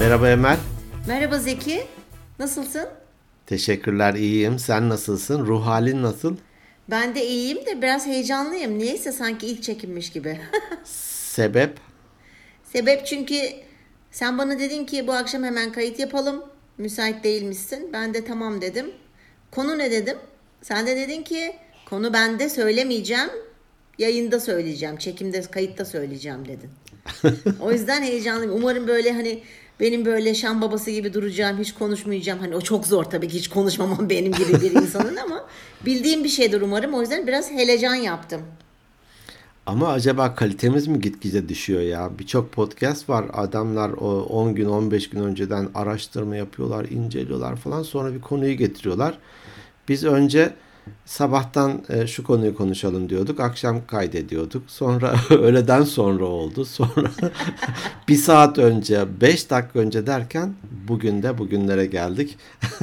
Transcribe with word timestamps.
Merhaba 0.00 0.28
Emel. 0.28 0.56
Merhaba 1.06 1.38
Zeki. 1.38 1.86
Nasılsın? 2.38 2.88
Teşekkürler 3.46 4.14
iyiyim. 4.14 4.58
Sen 4.58 4.88
nasılsın? 4.88 5.46
Ruh 5.46 5.66
halin 5.66 6.02
nasıl? 6.02 6.36
Ben 6.90 7.14
de 7.14 7.26
iyiyim 7.26 7.66
de 7.66 7.82
biraz 7.82 8.06
heyecanlıyım. 8.06 8.78
Niyeyse 8.78 9.12
sanki 9.12 9.46
ilk 9.46 9.62
çekimmiş 9.62 10.10
gibi. 10.10 10.40
Sebep? 10.84 11.78
Sebep 12.72 13.06
çünkü 13.06 13.34
sen 14.10 14.38
bana 14.38 14.58
dedin 14.58 14.84
ki 14.84 15.06
bu 15.06 15.12
akşam 15.12 15.44
hemen 15.44 15.72
kayıt 15.72 15.98
yapalım. 15.98 16.44
Müsait 16.78 17.24
değilmişsin. 17.24 17.92
Ben 17.92 18.14
de 18.14 18.24
tamam 18.24 18.60
dedim. 18.60 18.90
Konu 19.50 19.78
ne 19.78 19.90
dedim? 19.90 20.16
Sen 20.62 20.86
de 20.86 20.96
dedin 20.96 21.22
ki 21.22 21.56
konu 21.86 22.12
bende 22.12 22.48
söylemeyeceğim. 22.48 23.30
Yayında 23.98 24.40
söyleyeceğim. 24.40 24.96
Çekimde, 24.96 25.42
kayıtta 25.42 25.84
söyleyeceğim 25.84 26.48
dedin. 26.48 26.70
o 27.60 27.72
yüzden 27.72 28.02
heyecanlıyım. 28.02 28.54
Umarım 28.54 28.88
böyle 28.88 29.12
hani 29.12 29.42
benim 29.80 30.04
böyle 30.04 30.34
şan 30.34 30.60
babası 30.60 30.90
gibi 30.90 31.14
duracağım, 31.14 31.58
hiç 31.58 31.74
konuşmayacağım. 31.74 32.38
Hani 32.38 32.56
o 32.56 32.60
çok 32.60 32.86
zor 32.86 33.04
tabii 33.04 33.28
ki 33.28 33.38
hiç 33.38 33.48
konuşmamam 33.48 34.10
benim 34.10 34.32
gibi 34.32 34.60
bir 34.60 34.70
insanın 34.70 35.16
ama 35.16 35.46
bildiğim 35.86 36.24
bir 36.24 36.28
şeydir 36.28 36.60
umarım. 36.60 36.94
O 36.94 37.00
yüzden 37.00 37.26
biraz 37.26 37.50
helecan 37.50 37.94
yaptım. 37.94 38.40
Ama 39.66 39.88
acaba 39.88 40.34
kalitemiz 40.34 40.86
mi 40.86 41.00
gitgide 41.00 41.48
düşüyor 41.48 41.80
ya? 41.80 42.10
Birçok 42.18 42.52
podcast 42.52 43.08
var. 43.08 43.24
Adamlar 43.32 43.90
o 43.90 44.22
10 44.22 44.54
gün 44.54 44.68
15 44.68 45.10
gün 45.10 45.20
önceden 45.20 45.68
araştırma 45.74 46.36
yapıyorlar, 46.36 46.84
inceliyorlar 46.84 47.56
falan. 47.56 47.82
Sonra 47.82 48.14
bir 48.14 48.20
konuyu 48.20 48.54
getiriyorlar. 48.54 49.18
Biz 49.88 50.04
önce 50.04 50.54
sabahtan 51.04 51.82
e, 51.88 52.06
şu 52.06 52.24
konuyu 52.24 52.56
konuşalım 52.56 53.08
diyorduk. 53.08 53.40
Akşam 53.40 53.86
kaydediyorduk. 53.86 54.62
Sonra 54.70 55.14
öğleden 55.30 55.82
sonra 55.82 56.24
oldu. 56.24 56.64
Sonra 56.64 57.10
bir 58.08 58.16
saat 58.16 58.58
önce, 58.58 59.20
beş 59.20 59.50
dakika 59.50 59.78
önce 59.78 60.06
derken 60.06 60.54
bugün 60.88 61.22
de 61.22 61.38
bugünlere 61.38 61.86
geldik. 61.86 62.38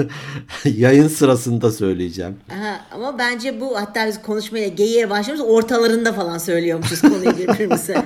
Yayın 0.66 1.08
sırasında 1.08 1.72
söyleyeceğim. 1.72 2.38
Aha, 2.52 2.80
ama 2.92 3.20
bence 3.20 3.62
bu 3.62 3.80
hatta 3.80 4.08
biz 4.08 4.22
konuşmaya 4.22 4.68
geyiğe 4.68 5.10
başlamış 5.10 5.42
ortalarında 5.42 6.14
falan 6.14 6.38
söylüyormuşuz 6.38 7.02
konuyu 7.02 7.38
birbirimize. 7.38 8.06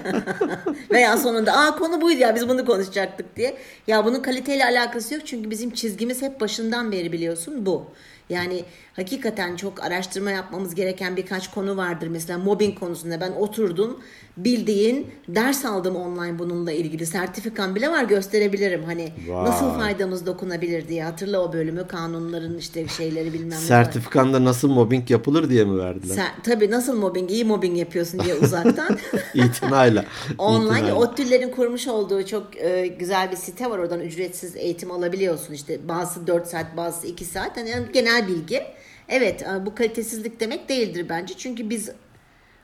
Veya 0.92 1.18
sonunda 1.18 1.54
aa 1.54 1.76
konu 1.76 2.02
buydu 2.02 2.20
ya 2.20 2.36
biz 2.36 2.50
bunu 2.50 2.66
konuşacaktık 2.66 3.36
diye. 3.36 3.58
Ya 3.88 4.06
bunun 4.06 4.20
kaliteyle 4.20 4.66
alakası 4.66 5.14
yok 5.14 5.24
çünkü 5.26 5.50
bizim 5.50 5.72
çizgimiz 5.72 6.22
hep 6.22 6.42
başından 6.42 6.92
beri 6.92 7.12
biliyorsun 7.12 7.66
bu. 7.66 7.86
Yani 8.32 8.64
hakikaten 8.94 9.56
çok 9.56 9.84
araştırma 9.84 10.32
yapmamız 10.32 10.76
gereken 10.76 11.18
birkaç 11.18 11.52
konu 11.52 11.78
vardır. 11.78 12.08
Mesela 12.08 12.40
mobbing 12.40 12.80
konusunda 12.80 13.22
ben 13.22 13.32
oturdum 13.32 14.00
bildiğin 14.38 15.08
ders 15.28 15.66
aldım 15.66 15.96
online 15.96 16.40
bununla 16.40 16.72
ilgili. 16.72 17.06
Sertifikam 17.06 17.76
bile 17.76 17.90
var 17.90 18.04
gösterebilirim. 18.04 18.84
Hani 18.84 19.14
Vay. 19.28 19.46
nasıl 19.46 19.74
faydamız 19.74 20.26
dokunabilir 20.26 20.88
diye. 20.88 21.04
Hatırla 21.04 21.40
o 21.40 21.54
bölümü 21.54 21.88
kanunların 21.88 22.58
işte 22.58 22.88
şeyleri 22.88 23.34
bilmem 23.34 23.50
ne. 23.50 23.56
Sertifikanda 23.56 24.44
nasıl 24.44 24.70
mobbing 24.70 25.12
yapılır 25.12 25.50
diye 25.50 25.66
mi 25.66 25.80
verdiler? 25.80 26.16
Sen, 26.16 26.30
tabii 26.44 26.72
nasıl 26.72 26.98
mobbing, 26.98 27.32
iyi 27.32 27.46
mobbing 27.46 27.78
yapıyorsun 27.78 28.20
diye 28.20 28.36
uzaktan. 28.36 28.98
İtinayla. 29.34 30.06
Online 30.38 30.66
İtinayla. 30.66 30.96
ODTÜ'lerin 30.96 31.50
kurmuş 31.52 31.88
olduğu 31.88 32.26
çok 32.26 32.58
e, 32.58 32.88
güzel 32.88 33.32
bir 33.32 33.38
site 33.38 33.70
var. 33.70 33.80
Oradan 33.80 34.00
ücretsiz 34.00 34.56
eğitim 34.56 34.92
alabiliyorsun. 34.92 35.54
İşte 35.54 35.88
bazısı 35.88 36.28
4 36.28 36.48
saat, 36.48 36.78
bazısı 36.78 37.08
2 37.08 37.26
saat. 37.26 37.58
Yani 37.58 37.86
genel 37.94 38.28
bilgi. 38.28 38.64
Evet 39.10 39.44
e, 39.44 39.66
bu 39.66 39.76
kalitesizlik 39.76 40.40
demek 40.40 40.70
değildir 40.70 41.06
bence. 41.10 41.34
Çünkü 41.38 41.70
biz 41.70 41.90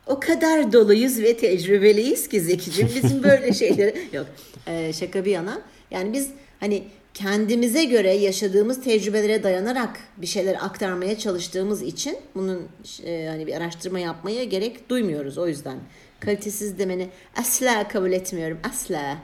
o 0.08 0.20
kadar 0.20 0.74
doluyuz 0.74 1.20
ve 1.20 1.38
tecrübeliyiz 1.38 2.30
ki 2.30 2.42
Zeki'cim. 2.42 2.90
Bizim 2.96 3.24
böyle 3.24 3.54
şeyleri... 3.54 4.08
Yok 4.14 4.28
e, 4.68 4.94
şaka 4.94 5.26
bir 5.26 5.32
yana. 5.32 5.62
Yani 5.92 6.14
biz 6.14 6.30
hani 6.60 6.84
kendimize 7.14 7.84
göre 7.84 8.14
yaşadığımız 8.14 8.82
tecrübelere 8.82 9.44
dayanarak 9.44 10.00
bir 10.18 10.28
şeyler 10.28 10.56
aktarmaya 10.66 11.18
çalıştığımız 11.18 11.82
için 11.82 12.18
bunun 12.36 12.68
e, 13.06 13.28
hani 13.30 13.48
bir 13.48 13.54
araştırma 13.54 14.00
yapmaya 14.00 14.44
gerek 14.44 14.90
duymuyoruz 14.90 15.38
o 15.38 15.48
yüzden. 15.48 15.78
Kalitesiz 16.20 16.80
demeni 16.80 17.10
asla 17.38 17.88
kabul 17.88 18.12
etmiyorum. 18.12 18.58
Asla. 18.64 19.18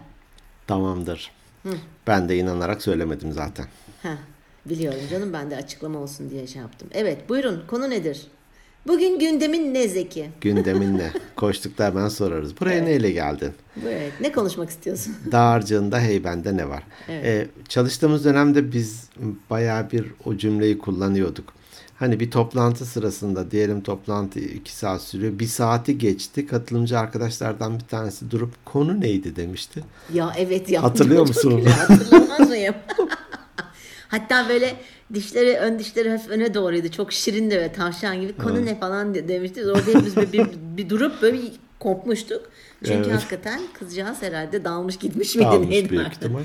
Tamamdır. 0.67 1.31
Ben 2.07 2.29
de 2.29 2.37
inanarak 2.37 2.81
söylemedim 2.81 3.31
zaten. 3.31 3.65
Ha, 4.03 4.17
biliyorum 4.65 4.99
canım 5.11 5.33
ben 5.33 5.51
de 5.51 5.55
açıklama 5.55 5.99
olsun 5.99 6.29
diye 6.29 6.47
şey 6.47 6.61
yaptım. 6.61 6.89
Evet 6.93 7.29
buyurun 7.29 7.63
konu 7.67 7.89
nedir? 7.89 8.27
Bugün 8.87 9.19
gündemin 9.19 9.73
ne 9.73 9.87
Zeki? 9.87 10.29
Gündemin 10.41 10.97
ne? 10.97 11.11
Koştukta 11.35 11.85
hemen 11.85 12.07
sorarız. 12.07 12.59
Buraya 12.59 12.83
neyle 12.83 13.11
geldin? 13.11 13.51
Evet. 13.83 14.11
Ne 14.21 14.31
konuşmak 14.31 14.69
istiyorsun? 14.69 15.15
Dağarcığında 15.31 15.99
heybende 15.99 16.57
ne 16.57 16.69
var? 16.69 16.83
Evet. 17.09 17.25
Ee, 17.25 17.47
çalıştığımız 17.69 18.25
dönemde 18.25 18.71
biz 18.71 19.09
bayağı 19.49 19.91
bir 19.91 20.05
o 20.25 20.37
cümleyi 20.37 20.77
kullanıyorduk. 20.77 21.53
Hani 21.95 22.19
bir 22.19 22.31
toplantı 22.31 22.85
sırasında 22.85 23.51
diyelim 23.51 23.81
toplantı 23.81 24.39
iki 24.39 24.75
saat 24.75 25.01
sürüyor. 25.01 25.39
Bir 25.39 25.47
saati 25.47 25.97
geçti. 25.97 26.47
Katılımcı 26.47 26.99
arkadaşlardan 26.99 27.79
bir 27.79 27.85
tanesi 27.85 28.31
durup 28.31 28.65
konu 28.65 29.01
neydi 29.01 29.35
demişti. 29.35 29.83
Ya 30.13 30.33
evet 30.37 30.69
ya. 30.69 30.83
Hatırlıyor 30.83 31.27
musun? 31.27 31.65
Hatırlamaz 31.65 32.49
mıyım? 32.49 32.75
Hatta 34.07 34.49
böyle 34.49 34.75
dişleri 35.13 35.57
ön 35.57 35.79
dişleri 35.79 36.09
hafif 36.09 36.29
öne 36.29 36.53
doğruydu. 36.53 36.91
Çok 36.91 37.13
şirindi 37.13 37.57
ve 37.57 37.73
tavşan 37.73 38.21
gibi. 38.21 38.33
Konu 38.37 38.65
ne 38.65 38.79
falan 38.79 39.13
de- 39.15 39.27
demişti. 39.27 39.65
Orada 39.65 39.79
hepimiz 39.87 40.17
bir, 40.17 40.33
bir, 40.33 40.45
bir 40.77 40.89
durup 40.89 41.21
böyle 41.21 41.37
bir 41.37 41.51
kopmuştuk. 41.79 42.41
Çünkü 42.83 43.09
Evet. 43.09 43.13
hakikaten 43.13 43.61
kızcağız 43.79 44.21
herhalde 44.21 44.65
dalmış 44.65 44.97
gitmiş 44.97 45.35
miydi 45.35 45.47
Almış 45.47 45.69
neydi 45.69 45.89
büyük 45.89 46.05
artık? 46.05 46.17
ihtimal. 46.23 46.41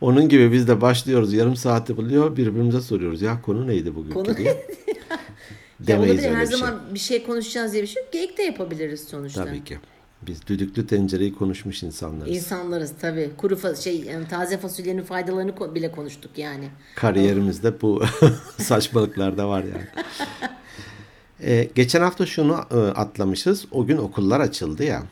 Onun 0.00 0.28
gibi 0.28 0.52
biz 0.52 0.68
de 0.68 0.80
başlıyoruz. 0.80 1.32
Yarım 1.32 1.56
saati 1.56 1.96
buluyor. 1.96 2.36
Birbirimize 2.36 2.80
soruyoruz. 2.80 3.22
Ya 3.22 3.42
konu 3.42 3.66
neydi 3.66 3.94
bugün? 3.94 4.10
Konu. 4.12 4.28
Ya 5.80 5.86
Demeyiz 5.86 6.10
olabilir 6.12 6.28
öyle 6.28 6.36
her 6.38 6.46
şey. 6.46 6.56
zaman 6.58 6.80
bir 6.94 6.98
şey 6.98 7.22
konuşacağız 7.22 7.72
diye 7.72 7.82
bir 7.82 7.86
şey 7.88 8.02
yok. 8.02 8.12
Geyik 8.12 8.38
de 8.38 8.42
yapabiliriz 8.42 9.04
sonuçta. 9.08 9.44
Tabii 9.44 9.64
ki. 9.64 9.78
Biz 10.22 10.46
düdüklü 10.46 10.86
tencereyi 10.86 11.34
konuşmuş 11.34 11.82
insanlarız. 11.82 12.36
İnsanlarız 12.36 12.92
tabii. 13.00 13.30
Kuru 13.36 13.54
fa- 13.54 13.82
şey 13.82 14.00
yani 14.00 14.28
taze 14.28 14.58
fasulyenin 14.58 15.02
faydalarını 15.02 15.50
ko- 15.50 15.74
bile 15.74 15.92
konuştuk 15.92 16.38
yani. 16.38 16.68
Kariyerimizde 16.96 17.80
bu 17.80 18.02
saçmalıklar 18.58 19.38
da 19.38 19.48
var 19.48 19.64
yani. 19.64 19.86
Ee, 21.42 21.68
geçen 21.74 22.00
hafta 22.02 22.26
şunu 22.26 22.60
e, 22.70 22.76
atlamışız. 22.76 23.66
O 23.70 23.86
gün 23.86 23.96
okullar 23.96 24.40
açıldı 24.40 24.84
ya. 24.84 25.02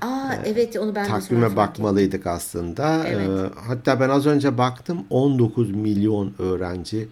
Aa 0.00 0.34
evet 0.44 0.76
onu 0.76 0.94
ben 0.94 1.06
Takvime 1.06 1.44
ettim. 1.44 1.56
bakmalıydık 1.56 2.26
aslında. 2.26 3.04
Evet. 3.06 3.28
Ee, 3.28 3.60
hatta 3.68 4.00
ben 4.00 4.08
az 4.08 4.26
önce 4.26 4.58
baktım 4.58 5.04
19 5.10 5.70
milyon 5.70 6.34
öğrenci 6.38 7.08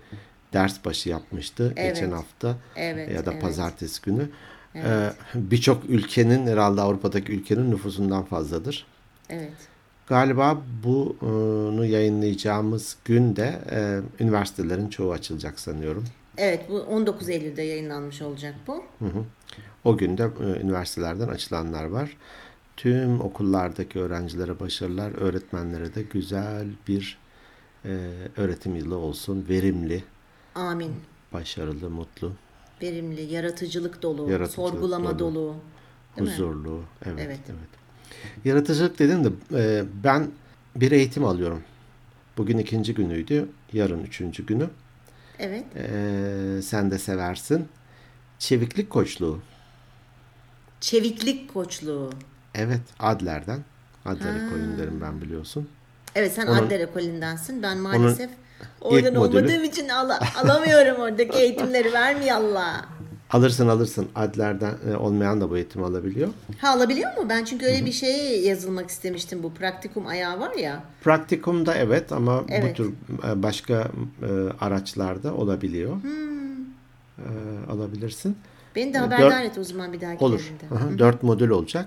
ders 0.52 0.84
başı 0.84 1.08
yapmıştı 1.08 1.72
Evet. 1.76 1.94
geçen 1.96 2.10
hafta 2.12 2.56
Evet, 2.76 3.12
ya 3.14 3.26
da 3.26 3.32
evet. 3.32 3.42
pazartesi 3.42 4.02
günü. 4.02 4.28
Ee, 4.74 5.12
Birçok 5.34 5.84
ülkenin 5.90 6.46
herhalde 6.46 6.80
Avrupa'daki 6.80 7.32
ülkenin 7.32 7.70
nüfusundan 7.70 8.24
fazladır. 8.24 8.86
Evet. 9.28 9.52
Galiba 10.06 10.62
bunu 10.84 11.84
yayınlayacağımız 11.84 12.96
günde 13.04 13.58
e, 13.70 14.00
üniversitelerin 14.24 14.88
çoğu 14.88 15.12
açılacak 15.12 15.60
sanıyorum. 15.60 16.04
Evet 16.38 16.66
bu 16.68 16.80
19 16.80 17.28
Eylül'de 17.28 17.62
yayınlanmış 17.62 18.22
olacak 18.22 18.54
bu. 18.66 18.84
O 19.84 19.96
günde 19.96 20.22
e, 20.40 20.60
üniversitelerden 20.60 21.28
açılanlar 21.28 21.84
var. 21.84 22.16
Tüm 22.76 23.20
okullardaki 23.20 24.00
öğrencilere 24.00 24.60
başarılar, 24.60 25.12
öğretmenlere 25.20 25.94
de 25.94 26.02
güzel 26.02 26.66
bir 26.88 27.18
e, 27.84 27.90
öğretim 28.36 28.76
yılı 28.76 28.96
olsun. 28.96 29.46
Verimli, 29.48 30.04
Amin. 30.54 30.92
başarılı, 31.32 31.90
mutlu, 31.90 32.32
Verimli, 32.82 33.22
yaratıcılık 33.22 34.02
dolu, 34.02 34.30
Yaratıcılık 34.30 34.70
sorgulama 34.70 35.18
dolu. 35.18 35.34
dolu. 35.34 35.54
Değil 36.16 36.28
mi? 36.28 36.32
huzurlu. 36.34 36.80
Evet, 37.06 37.18
evet. 37.26 37.40
Evet. 37.48 38.44
Yaratıcılık 38.44 38.98
dedim 38.98 39.24
de 39.24 39.28
e, 39.54 39.84
ben 40.04 40.30
bir 40.76 40.92
eğitim 40.92 41.24
alıyorum. 41.24 41.62
Bugün 42.36 42.58
ikinci 42.58 42.94
günüydü, 42.94 43.48
yarın 43.72 44.04
üçüncü 44.04 44.46
günü. 44.46 44.70
Evet. 45.38 45.64
E, 45.76 46.62
sen 46.62 46.90
de 46.90 46.98
seversin. 46.98 47.68
Çeviklik 48.38 48.90
koçluğu. 48.90 49.40
Çeviklik 50.80 51.54
koçluğu. 51.54 52.10
Evet, 52.54 52.80
Adler'den. 52.98 53.60
Adler'e 54.04 54.48
koyun 54.50 54.78
derim 54.78 55.00
ben 55.00 55.20
biliyorsun. 55.20 55.68
Evet 56.14 56.32
sen 56.32 56.46
Onun- 56.46 56.66
Adler 56.66 56.80
ekolündensin. 56.80 57.62
Ben 57.62 57.78
maalesef 57.78 58.30
oradan 58.80 58.98
ilk 58.98 59.16
modülü- 59.16 59.18
olmadığım 59.38 59.64
için 59.64 59.88
ala- 59.88 60.20
alamıyorum 60.44 61.02
oradaki 61.02 61.38
eğitimleri 61.42 61.92
vermiyor 61.92 62.36
Allah. 62.36 62.84
Alırsın 63.30 63.68
alırsın. 63.68 64.08
Adler'den 64.14 64.74
e, 64.92 64.96
olmayan 64.96 65.40
da 65.40 65.50
bu 65.50 65.56
eğitimi 65.56 65.84
alabiliyor. 65.84 66.28
Ha 66.58 66.68
alabiliyor 66.70 67.16
mu? 67.16 67.28
Ben 67.28 67.44
çünkü 67.44 67.66
öyle 67.66 67.86
bir 67.86 67.92
şeye 67.92 68.40
yazılmak 68.40 68.90
istemiştim. 68.90 69.42
Bu 69.42 69.54
praktikum 69.54 70.06
ayağı 70.06 70.40
var 70.40 70.52
ya. 70.54 70.84
Praktikumda 71.02 71.74
evet 71.74 72.12
ama 72.12 72.40
bu 72.48 72.52
Evet. 72.52 72.76
tür 72.76 72.92
e, 73.28 73.42
başka 73.42 73.74
e, 73.74 74.28
araçlarda 74.60 75.34
olabiliyor. 75.34 76.02
Hmm. 76.02 76.62
e, 77.18 77.28
alabilirsin. 77.72 78.36
Beni 78.76 78.94
de 78.94 78.98
haberdar 78.98 79.42
et 79.44 79.58
o 79.58 79.64
zaman 79.64 79.92
bir 79.92 80.00
dahaki 80.00 80.24
Olur. 80.24 80.40
yerinde. 80.40 80.74
Aha, 80.84 80.98
Dört 80.98 81.22
modül 81.22 81.48
olacak. 81.50 81.86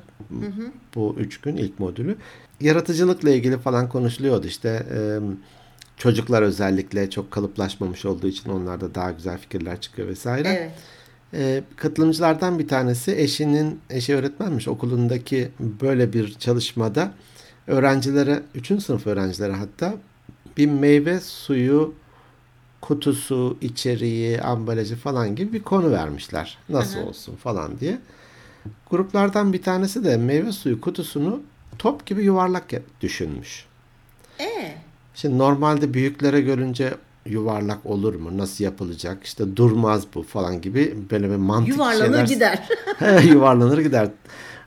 Bu 0.96 1.16
üç 1.20 1.42
gün 1.42 1.58
ilk 1.58 1.80
modülü. 1.80 2.16
Yaratıcılıkla 2.62 3.30
ilgili 3.30 3.58
falan 3.58 3.90
konuşuluyordu. 3.90 4.48
İşte 4.48 4.86
e, 4.96 5.20
çocuklar 5.98 6.42
özellikle 6.42 7.10
çok 7.10 7.32
kalıplaşmamış 7.32 8.06
olduğu 8.06 8.28
için 8.28 8.50
onlarda 8.50 8.96
daha 8.96 9.12
güzel 9.12 9.38
fikirler 9.38 9.82
çıkıyor 9.82 10.08
vesaire. 10.08 10.48
Evet. 10.48 10.72
E, 11.34 11.64
katılımcılardan 11.76 12.60
bir 12.60 12.68
tanesi 12.68 13.16
eşinin, 13.16 13.80
eşi 13.90 14.16
öğretmenmiş 14.16 14.68
okulundaki 14.68 15.50
böyle 15.60 16.14
bir 16.14 16.34
çalışmada 16.34 17.12
öğrencilere, 17.68 18.44
3. 18.56 18.68
sınıf 18.84 19.08
öğrencilere 19.08 19.54
hatta 19.54 19.94
bir 20.58 20.68
meyve 20.68 21.20
suyu 21.20 21.94
kutusu, 22.82 23.58
içeriği, 23.62 24.42
ambalajı 24.42 24.96
falan 24.96 25.36
gibi 25.36 25.54
bir 25.54 25.64
konu 25.64 25.92
vermişler. 25.92 26.58
Nasıl 26.70 27.00
olsun 27.00 27.36
falan 27.36 27.80
diye. 27.80 28.00
Gruplardan 28.90 29.54
bir 29.54 29.62
tanesi 29.62 30.04
de 30.04 30.18
meyve 30.18 30.52
suyu 30.52 30.82
kutusunu 30.82 31.42
top 31.80 32.06
gibi 32.06 32.24
yuvarlak 32.24 32.72
düşünmüş. 33.02 33.66
E 34.40 34.76
Şimdi 35.16 35.38
normalde 35.38 35.94
büyüklere 35.94 36.42
görünce 36.42 36.94
yuvarlak 37.26 37.86
olur 37.86 38.16
mu? 38.16 38.38
Nasıl 38.38 38.64
yapılacak? 38.64 39.24
İşte 39.24 39.56
durmaz 39.56 40.04
bu 40.16 40.24
falan 40.24 40.62
gibi 40.62 40.98
böyle 41.12 41.30
bir 41.30 41.36
mantık 41.36 41.70
yuvarlanır 41.74 42.28
şeyler 42.28 42.28
gider. 42.28 42.70
yuvarlanır 43.24 43.78
gider. 43.78 44.10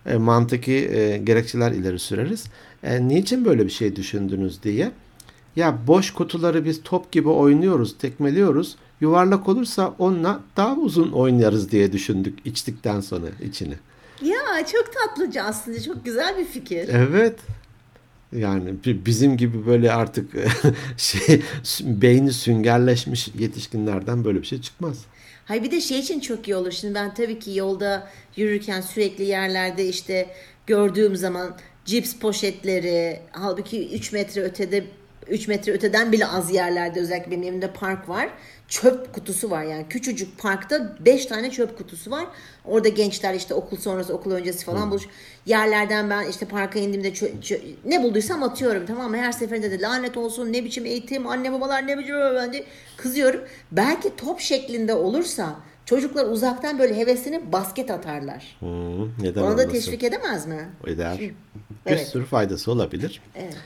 E, 0.06 0.16
mantıki 0.16 0.72
e, 0.72 1.18
gerekçeler 1.18 1.72
ileri 1.72 1.98
süreriz. 1.98 2.44
E, 2.82 3.08
niçin 3.08 3.44
böyle 3.44 3.64
bir 3.64 3.70
şey 3.70 3.96
düşündünüz 3.96 4.62
diye. 4.62 4.90
Ya 5.56 5.78
boş 5.86 6.10
kutuları 6.10 6.64
biz 6.64 6.82
top 6.82 7.12
gibi 7.12 7.28
oynuyoruz, 7.28 7.98
tekmeliyoruz. 7.98 8.76
Yuvarlak 9.00 9.48
olursa 9.48 9.94
onunla 9.98 10.40
daha 10.56 10.74
uzun 10.74 11.12
oynarız 11.12 11.70
diye 11.70 11.92
düşündük 11.92 12.38
içtikten 12.44 13.00
sonra 13.00 13.26
içini. 13.44 13.74
ya 14.22 14.66
çok 14.72 14.90
tatlıca 14.94 15.42
aslında 15.42 15.82
çok 15.82 16.04
güzel 16.04 16.38
bir 16.38 16.44
fikir. 16.44 16.88
Evet. 16.88 17.34
Yani 18.36 18.70
bi- 18.86 19.06
bizim 19.06 19.36
gibi 19.36 19.66
böyle 19.66 19.92
artık 19.92 20.30
şey 20.96 21.42
beyni 21.82 22.32
süngerleşmiş 22.32 23.28
yetişkinlerden 23.38 24.24
böyle 24.24 24.42
bir 24.42 24.46
şey 24.46 24.60
çıkmaz. 24.60 25.04
Hayır 25.44 25.62
bir 25.62 25.70
de 25.70 25.80
şey 25.80 25.98
için 25.98 26.20
çok 26.20 26.48
iyi 26.48 26.56
olur. 26.56 26.72
Şimdi 26.72 26.94
ben 26.94 27.14
tabii 27.14 27.38
ki 27.38 27.56
yolda 27.56 28.10
yürürken 28.36 28.80
sürekli 28.80 29.24
yerlerde 29.24 29.88
işte 29.88 30.26
gördüğüm 30.66 31.16
zaman 31.16 31.56
cips 31.84 32.14
poşetleri 32.14 33.20
halbuki 33.32 33.88
3 33.94 34.12
metre 34.12 34.42
ötede 34.42 34.84
3 35.30 35.48
metre 35.48 35.72
öteden 35.72 36.12
bile 36.12 36.26
az 36.26 36.54
yerlerde 36.54 37.00
özellikle 37.00 37.30
benim 37.30 37.42
evimde 37.42 37.70
park 37.72 38.08
var. 38.08 38.28
Çöp 38.68 39.12
kutusu 39.14 39.50
var 39.50 39.62
yani 39.62 39.86
küçücük 39.88 40.38
parkta 40.38 40.96
5 41.00 41.26
tane 41.26 41.50
çöp 41.50 41.78
kutusu 41.78 42.10
var. 42.10 42.26
Orada 42.64 42.88
gençler 42.88 43.34
işte 43.34 43.54
okul 43.54 43.76
sonrası 43.76 44.14
okul 44.14 44.30
öncesi 44.32 44.64
falan 44.64 44.90
buluş. 44.90 45.04
Yerlerden 45.46 46.10
ben 46.10 46.28
işte 46.30 46.46
parka 46.46 46.78
indiğimde 46.78 47.08
çö- 47.08 47.40
çö- 47.42 47.60
ne 47.84 48.02
bulduysam 48.02 48.42
atıyorum 48.42 48.86
tamam 48.86 49.10
mı? 49.10 49.16
Her 49.16 49.32
seferinde 49.32 49.70
de 49.70 49.80
lanet 49.80 50.16
olsun 50.16 50.52
ne 50.52 50.64
biçim 50.64 50.86
eğitim 50.86 51.26
anne 51.26 51.52
babalar 51.52 51.86
ne 51.86 51.98
biçim 51.98 52.14
ben 52.36 52.52
de 52.52 52.64
kızıyorum. 52.96 53.40
Belki 53.72 54.16
top 54.16 54.40
şeklinde 54.40 54.94
olursa 54.94 55.56
çocuklar 55.86 56.26
uzaktan 56.26 56.78
böyle 56.78 56.96
hevesini 56.96 57.52
basket 57.52 57.90
atarlar. 57.90 58.56
Hı, 58.60 58.66
neden 59.22 59.40
Onu 59.42 59.48
da 59.48 59.52
olmasın? 59.52 59.68
teşvik 59.70 60.02
edemez 60.04 60.46
mi? 60.46 60.68
eder. 60.86 61.18
Bir 61.20 61.32
Evet. 61.86 62.08
sürü 62.08 62.24
faydası 62.24 62.72
olabilir. 62.72 63.22
Evet. 63.34 63.56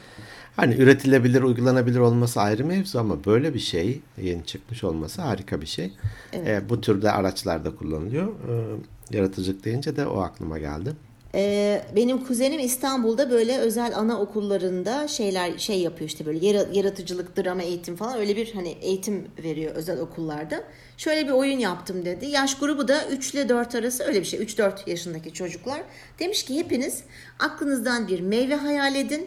Hani 0.57 0.75
üretilebilir, 0.75 1.43
uygulanabilir 1.43 1.99
olması 1.99 2.41
ayrı 2.41 2.65
mevzu 2.65 2.99
ama 2.99 3.25
böyle 3.25 3.55
bir 3.55 3.59
şey 3.59 4.01
yeni 4.23 4.45
çıkmış 4.47 4.85
olması 4.85 5.23
harika 5.23 5.61
bir 5.61 5.67
şey. 5.67 5.93
Ee, 6.35 6.61
bu 6.69 6.81
türde 6.81 7.11
araçlarda 7.11 7.77
kullanılıyor. 7.77 8.27
Ee, 8.29 9.17
yaratıcılık 9.17 9.65
deyince 9.65 9.97
de 9.97 10.07
o 10.07 10.21
aklıma 10.21 10.59
geldi. 10.59 10.93
Ee, 11.35 11.83
benim 11.97 12.25
kuzenim 12.25 12.61
İstanbul'da 12.61 13.31
böyle 13.31 13.59
özel 13.59 13.97
anaokullarında 13.97 15.09
şeyler 15.09 15.59
şey 15.59 15.81
yapıyor 15.81 16.11
işte 16.11 16.27
böyle 16.27 16.47
yara- 16.47 16.69
yaratıcılık, 16.73 17.37
drama 17.37 17.63
eğitim 17.63 17.97
falan 17.97 18.19
öyle 18.19 18.37
bir 18.37 18.53
hani 18.55 18.69
eğitim 18.69 19.25
veriyor 19.43 19.75
özel 19.75 20.01
okullarda. 20.01 20.65
Şöyle 20.97 21.27
bir 21.27 21.33
oyun 21.33 21.59
yaptım 21.59 22.05
dedi. 22.05 22.27
Yaş 22.27 22.59
grubu 22.59 22.89
da 22.89 23.09
3 23.09 23.35
ile 23.35 23.49
4 23.49 23.75
arası 23.75 24.05
öyle 24.05 24.21
bir 24.21 24.25
şey. 24.27 24.41
3-4 24.41 24.91
yaşındaki 24.91 25.33
çocuklar. 25.33 25.83
Demiş 26.19 26.43
ki 26.43 26.59
hepiniz 26.59 27.03
aklınızdan 27.39 28.09
bir 28.09 28.21
meyve 28.21 28.55
hayal 28.55 28.95
edin. 28.95 29.27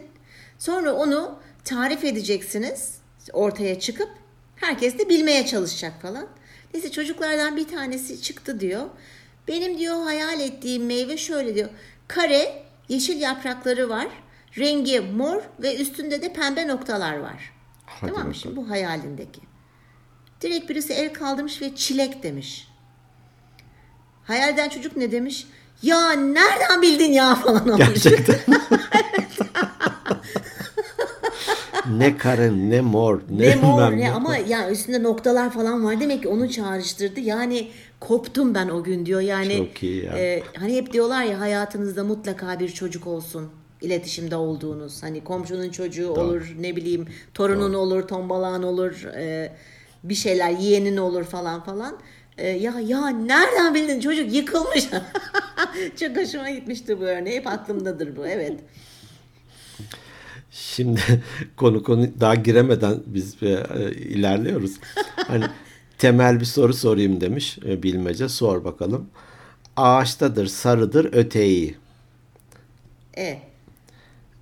Sonra 0.58 0.92
onu 0.92 1.38
tarif 1.64 2.04
edeceksiniz 2.04 2.98
ortaya 3.32 3.80
çıkıp 3.80 4.08
herkes 4.56 4.98
de 4.98 5.08
bilmeye 5.08 5.46
çalışacak 5.46 6.02
falan. 6.02 6.26
Neyse 6.74 6.90
çocuklardan 6.90 7.56
bir 7.56 7.68
tanesi 7.68 8.22
çıktı 8.22 8.60
diyor. 8.60 8.86
Benim 9.48 9.78
diyor 9.78 10.02
hayal 10.04 10.40
ettiğim 10.40 10.86
meyve 10.86 11.16
şöyle 11.16 11.54
diyor. 11.54 11.68
Kare, 12.08 12.62
yeşil 12.88 13.20
yaprakları 13.20 13.88
var. 13.88 14.08
Rengi 14.58 15.00
mor 15.00 15.42
ve 15.62 15.76
üstünde 15.76 16.22
de 16.22 16.32
pembe 16.32 16.68
noktalar 16.68 17.16
var. 17.18 17.52
Hadi 17.86 18.12
tamam 18.12 18.28
mı 18.28 18.34
şimdi 18.34 18.56
bu 18.56 18.70
hayalindeki. 18.70 19.40
Direkt 20.40 20.70
birisi 20.70 20.92
el 20.92 21.12
kaldırmış 21.14 21.62
ve 21.62 21.76
çilek 21.76 22.22
demiş. 22.22 22.68
Hayalden 24.24 24.68
çocuk 24.68 24.96
ne 24.96 25.12
demiş? 25.12 25.46
Ya 25.82 26.12
nereden 26.12 26.82
bildin 26.82 27.12
ya 27.12 27.34
falan 27.34 27.68
olmuş. 27.68 27.78
Gerçekten. 27.78 28.38
ne 31.90 32.16
karın, 32.16 32.70
ne 32.70 32.80
mor, 32.80 33.20
ne, 33.30 33.48
Ne 33.48 33.54
mor 33.54 33.92
ne 33.92 34.12
ama 34.12 34.36
ya 34.36 34.70
üstünde 34.70 35.02
noktalar 35.02 35.50
falan 35.50 35.84
var 35.84 36.00
demek 36.00 36.22
ki 36.22 36.28
onu 36.28 36.50
çağrıştırdı. 36.50 37.20
Yani 37.20 37.68
koptum 38.00 38.54
ben 38.54 38.68
o 38.68 38.82
gün 38.82 39.06
diyor. 39.06 39.20
Yani 39.20 39.56
Çok 39.56 39.82
iyi 39.82 40.04
ya. 40.04 40.18
e, 40.18 40.42
hani 40.56 40.76
hep 40.76 40.92
diyorlar 40.92 41.24
ya 41.24 41.40
hayatınızda 41.40 42.04
mutlaka 42.04 42.60
bir 42.60 42.68
çocuk 42.68 43.06
olsun 43.06 43.48
iletişimde 43.80 44.36
olduğunuz. 44.36 45.02
Hani 45.02 45.24
komşunun 45.24 45.70
çocuğu 45.70 46.10
olur 46.10 46.54
ne 46.60 46.76
bileyim 46.76 47.06
torunun 47.34 47.74
olur 47.74 48.02
tombalağın 48.08 48.62
olur 48.62 49.04
e, 49.16 49.52
bir 50.04 50.14
şeyler 50.14 50.50
yeğenin 50.50 50.96
olur 50.96 51.24
falan 51.24 51.64
falan. 51.64 51.98
E, 52.38 52.48
ya 52.48 52.74
ya 52.86 53.08
nereden 53.08 53.74
bildin 53.74 54.00
çocuk 54.00 54.34
yıkılmış. 54.34 54.88
Çok 56.00 56.16
hoşuma 56.16 56.50
gitmişti 56.50 57.00
bu 57.00 57.04
örneği. 57.04 57.36
Hep 57.36 57.46
aklımdadır 57.46 58.16
bu 58.16 58.26
evet. 58.26 58.60
Şimdi 60.56 61.00
konu 61.56 61.82
konu 61.82 62.08
daha 62.20 62.34
giremeden 62.34 63.02
biz 63.06 63.42
e, 63.42 63.46
e, 63.48 63.92
ilerliyoruz. 63.92 64.72
Hani 65.16 65.44
temel 65.98 66.40
bir 66.40 66.44
soru 66.44 66.74
sorayım 66.74 67.20
demiş 67.20 67.58
e, 67.66 67.82
bilmece. 67.82 68.28
Sor 68.28 68.64
bakalım. 68.64 69.06
Ağaçtadır, 69.76 70.46
sarıdır, 70.46 71.04
öteği. 71.12 71.76
E, 73.16 73.38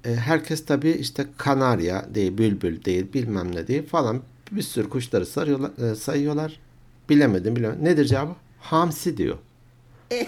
E, 0.05 0.15
herkes 0.15 0.65
tabii 0.67 0.91
işte 0.91 1.27
kanarya 1.37 2.07
değil, 2.15 2.39
bülbül 2.39 2.85
değil, 2.85 3.13
bilmem 3.15 3.55
ne 3.55 3.67
değil 3.67 3.87
falan 3.87 4.23
bir 4.53 4.63
sürü 4.63 4.89
kuşları 4.89 5.27
sarıyorlar, 5.27 5.91
e, 5.91 5.95
sayıyorlar. 5.95 6.61
Bilemedim, 7.09 7.57
bilemedim. 7.57 7.85
Nedir 7.85 8.05
cevabı? 8.05 8.33
Hamsi 8.61 9.17
diyor. 9.17 9.39
e, 10.13 10.27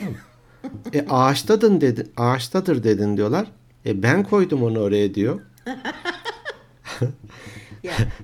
E 0.94 1.06
ağaçtadın 1.10 1.80
dedin, 1.80 2.12
ağaçtadır 2.16 2.82
dedin 2.84 3.16
diyorlar. 3.16 3.46
E 3.86 4.02
ben 4.02 4.22
koydum 4.24 4.62
onu 4.62 4.78
oraya 4.80 5.14
diyor. 5.14 5.40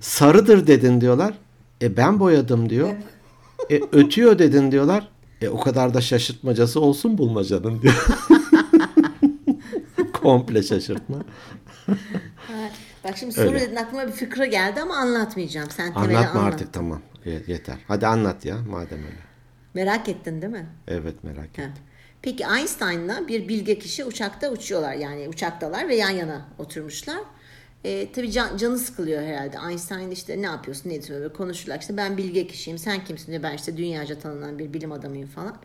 Sarıdır 0.01 0.67
dedin 0.67 1.01
diyorlar. 1.01 1.35
E 1.83 1.97
ben 1.97 2.21
boyadım 2.21 2.71
diyor. 2.71 2.91
E 3.71 3.81
ötüyor 3.93 4.39
dedin 4.39 4.73
diyorlar. 4.73 5.09
E 5.41 5.49
o 5.49 5.61
kadar 5.61 5.95
da 5.95 6.01
şaşırtmacası 6.01 6.81
olsun 6.81 7.19
bulmacanın 7.19 7.83
diyor. 7.83 8.07
Komple 10.13 10.63
şaşırtma. 10.63 11.17
Bak 13.05 13.17
şimdi 13.17 13.33
soru 13.33 13.47
Öyle. 13.47 13.61
dedin 13.61 13.77
aklıma 13.77 14.07
bir 14.07 14.13
fikre 14.13 14.47
geldi 14.47 14.81
ama 14.81 14.97
anlatmayacağım. 14.97 15.71
Sen 15.71 15.95
temeli 15.95 16.17
Anlatma 16.19 16.41
anlat. 16.41 16.55
artık 16.55 16.73
tamam. 16.73 17.03
Yeter. 17.47 17.77
Hadi 17.89 18.07
anlat 18.07 18.45
ya 18.45 18.57
madem 18.71 18.99
öyle. 18.99 19.17
Merak 19.75 20.09
ettin 20.09 20.43
değil 20.43 20.53
mi? 20.53 20.67
Evet 20.89 21.25
merak 21.25 21.49
ettim. 21.59 21.73
Peki 22.23 22.45
Einstein'la 22.59 23.29
bir 23.29 23.49
bilge 23.49 23.79
kişi 23.79 24.05
uçakta 24.05 24.51
uçuyorlar. 24.51 24.95
Yani 24.95 25.29
uçaktalar 25.29 25.89
ve 25.89 25.95
yan 25.95 26.11
yana 26.11 26.49
oturmuşlar. 26.59 27.19
E, 27.85 28.13
tabii 28.13 28.31
can, 28.31 28.57
canı 28.57 28.79
sıkılıyor 28.79 29.23
herhalde. 29.23 29.57
Einstein 29.71 30.11
işte 30.11 30.43
ne 30.43 30.47
yapıyorsun 30.47 30.91
ne 30.91 30.95
ediyorsun 30.95 31.17
böyle 31.17 31.33
konuşurlar. 31.33 31.81
İşte 31.81 31.97
ben 31.97 32.17
bilge 32.17 32.47
kişiyim 32.47 32.79
sen 32.79 33.05
kimsin 33.05 33.33
diyor. 33.33 33.43
Ben 33.43 33.55
işte 33.55 33.77
dünyaca 33.77 34.19
tanınan 34.19 34.59
bir 34.59 34.73
bilim 34.73 34.93
adamıyım 34.93 35.29
falan. 35.29 35.57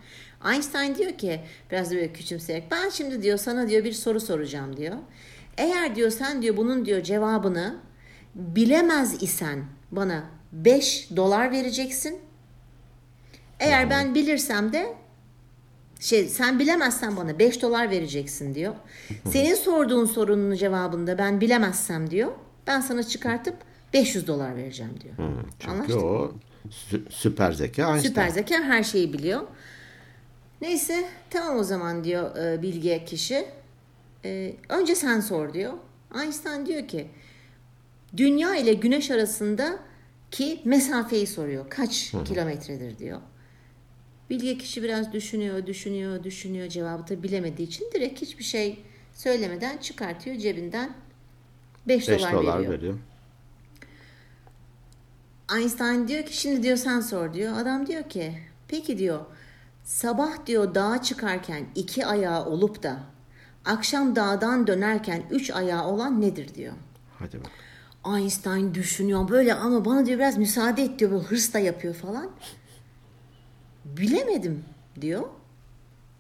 Einstein 0.52 0.96
diyor 0.96 1.12
ki 1.12 1.42
biraz 1.72 1.92
böyle 1.92 2.14
küçümseyerek 2.14 2.72
ben 2.72 2.90
şimdi 2.90 3.22
diyor 3.22 3.38
sana 3.38 3.70
diyor 3.70 3.84
bir 3.84 3.94
soru 3.94 4.20
soracağım 4.20 4.78
diyor. 4.78 4.96
Eğer 5.58 5.96
diyor 5.96 6.10
sen 6.10 6.42
diyor 6.42 6.58
bunun 6.58 6.86
diyor 6.86 7.04
cevabını 7.04 7.76
bilemez 8.36 9.24
isen 9.24 9.66
bana 9.92 10.24
5 10.52 11.10
dolar 11.16 11.52
vereceksin. 11.52 12.20
Eğer 13.60 13.90
ben 13.90 14.16
bilirsem 14.16 14.74
de 14.74 14.94
şey 16.00 16.28
sen 16.30 16.60
bilemezsen 16.60 17.18
bana 17.18 17.40
5 17.40 17.62
dolar 17.62 17.90
vereceksin 17.92 18.56
diyor. 18.56 18.74
Senin 19.30 19.56
sorduğun 19.56 20.06
sorunun 20.06 20.56
cevabında 20.56 21.18
ben 21.18 21.42
bilemezsem 21.42 22.10
diyor. 22.12 22.32
Ben 22.68 22.82
sana 22.82 23.04
çıkartıp 23.04 23.56
500 23.94 24.28
dolar 24.28 24.56
vereceğim 24.56 24.92
diyor. 25.04 25.14
Çünkü 25.60 25.72
Anlaştık 25.74 26.04
o 26.04 26.32
Sü- 26.70 27.02
süper 27.10 27.52
zeka 27.52 27.82
Einstein. 27.92 28.10
Süper 28.10 28.30
zeka 28.30 28.56
her 28.64 28.84
şeyi 28.84 29.14
biliyor. 29.14 29.42
Neyse 30.62 31.06
tamam 31.30 31.58
o 31.58 31.64
zaman 31.64 32.04
diyor 32.04 32.36
e, 32.38 32.62
bilge 32.62 33.06
kişi. 33.06 33.46
E, 34.26 34.56
önce 34.70 34.96
sen 34.96 35.20
sor 35.20 35.54
diyor. 35.54 35.74
Einstein 36.22 36.66
diyor 36.66 36.88
ki 36.88 37.08
dünya 38.18 38.56
ile 38.56 38.74
güneş 38.74 39.12
arasında 39.12 39.80
ki 40.32 40.62
mesafeyi 40.66 41.28
soruyor. 41.28 41.66
Kaç 41.70 42.12
kilometredir 42.26 42.98
diyor. 42.98 43.20
Bilge 44.30 44.58
kişi 44.58 44.84
biraz 44.84 45.14
düşünüyor, 45.14 45.66
düşünüyor, 45.66 46.24
düşünüyor. 46.24 46.68
Cevabı 46.68 47.08
da 47.08 47.24
bilemediği 47.24 47.68
için 47.68 47.90
direkt 47.94 48.22
hiçbir 48.22 48.44
şey 48.44 48.80
söylemeden 49.14 49.78
çıkartıyor 49.78 50.38
cebinden 50.38 50.94
5 51.88 52.10
5 52.10 52.20
dolar, 52.20 52.34
dolar 52.34 52.58
veriyor. 52.60 52.74
veriyor. 52.74 52.98
Einstein 55.56 56.08
diyor 56.08 56.26
ki 56.26 56.38
şimdi 56.38 56.64
diyor 56.64 56.78
sen 56.78 57.00
sor 57.00 57.34
diyor. 57.34 57.58
Adam 57.58 57.88
diyor 57.88 58.04
ki 58.04 58.38
peki 58.68 58.98
diyor 58.98 59.20
sabah 59.84 60.46
diyor 60.46 60.76
dağa 60.76 61.02
çıkarken 61.02 61.66
iki 61.76 62.06
ayağı 62.06 62.46
olup 62.46 62.84
da 62.84 63.00
akşam 63.66 64.16
dağdan 64.16 64.68
dönerken 64.68 65.24
üç 65.32 65.52
ayağı 65.52 65.88
olan 65.88 66.22
nedir 66.22 66.56
diyor. 66.56 66.74
Hadi 67.20 67.40
bak. 67.40 67.52
Einstein 68.18 68.74
düşünüyor 68.74 69.30
böyle 69.30 69.54
ama 69.54 69.86
bana 69.86 70.06
diyor 70.06 70.20
biraz 70.20 70.38
müsaade 70.38 70.84
et 70.84 71.00
diyor 71.00 71.12
böyle 71.12 71.24
hırs 71.24 71.54
da 71.54 71.60
yapıyor 71.60 71.94
falan. 71.94 72.30
Bilemedim 73.98 74.66
diyor. 75.02 75.24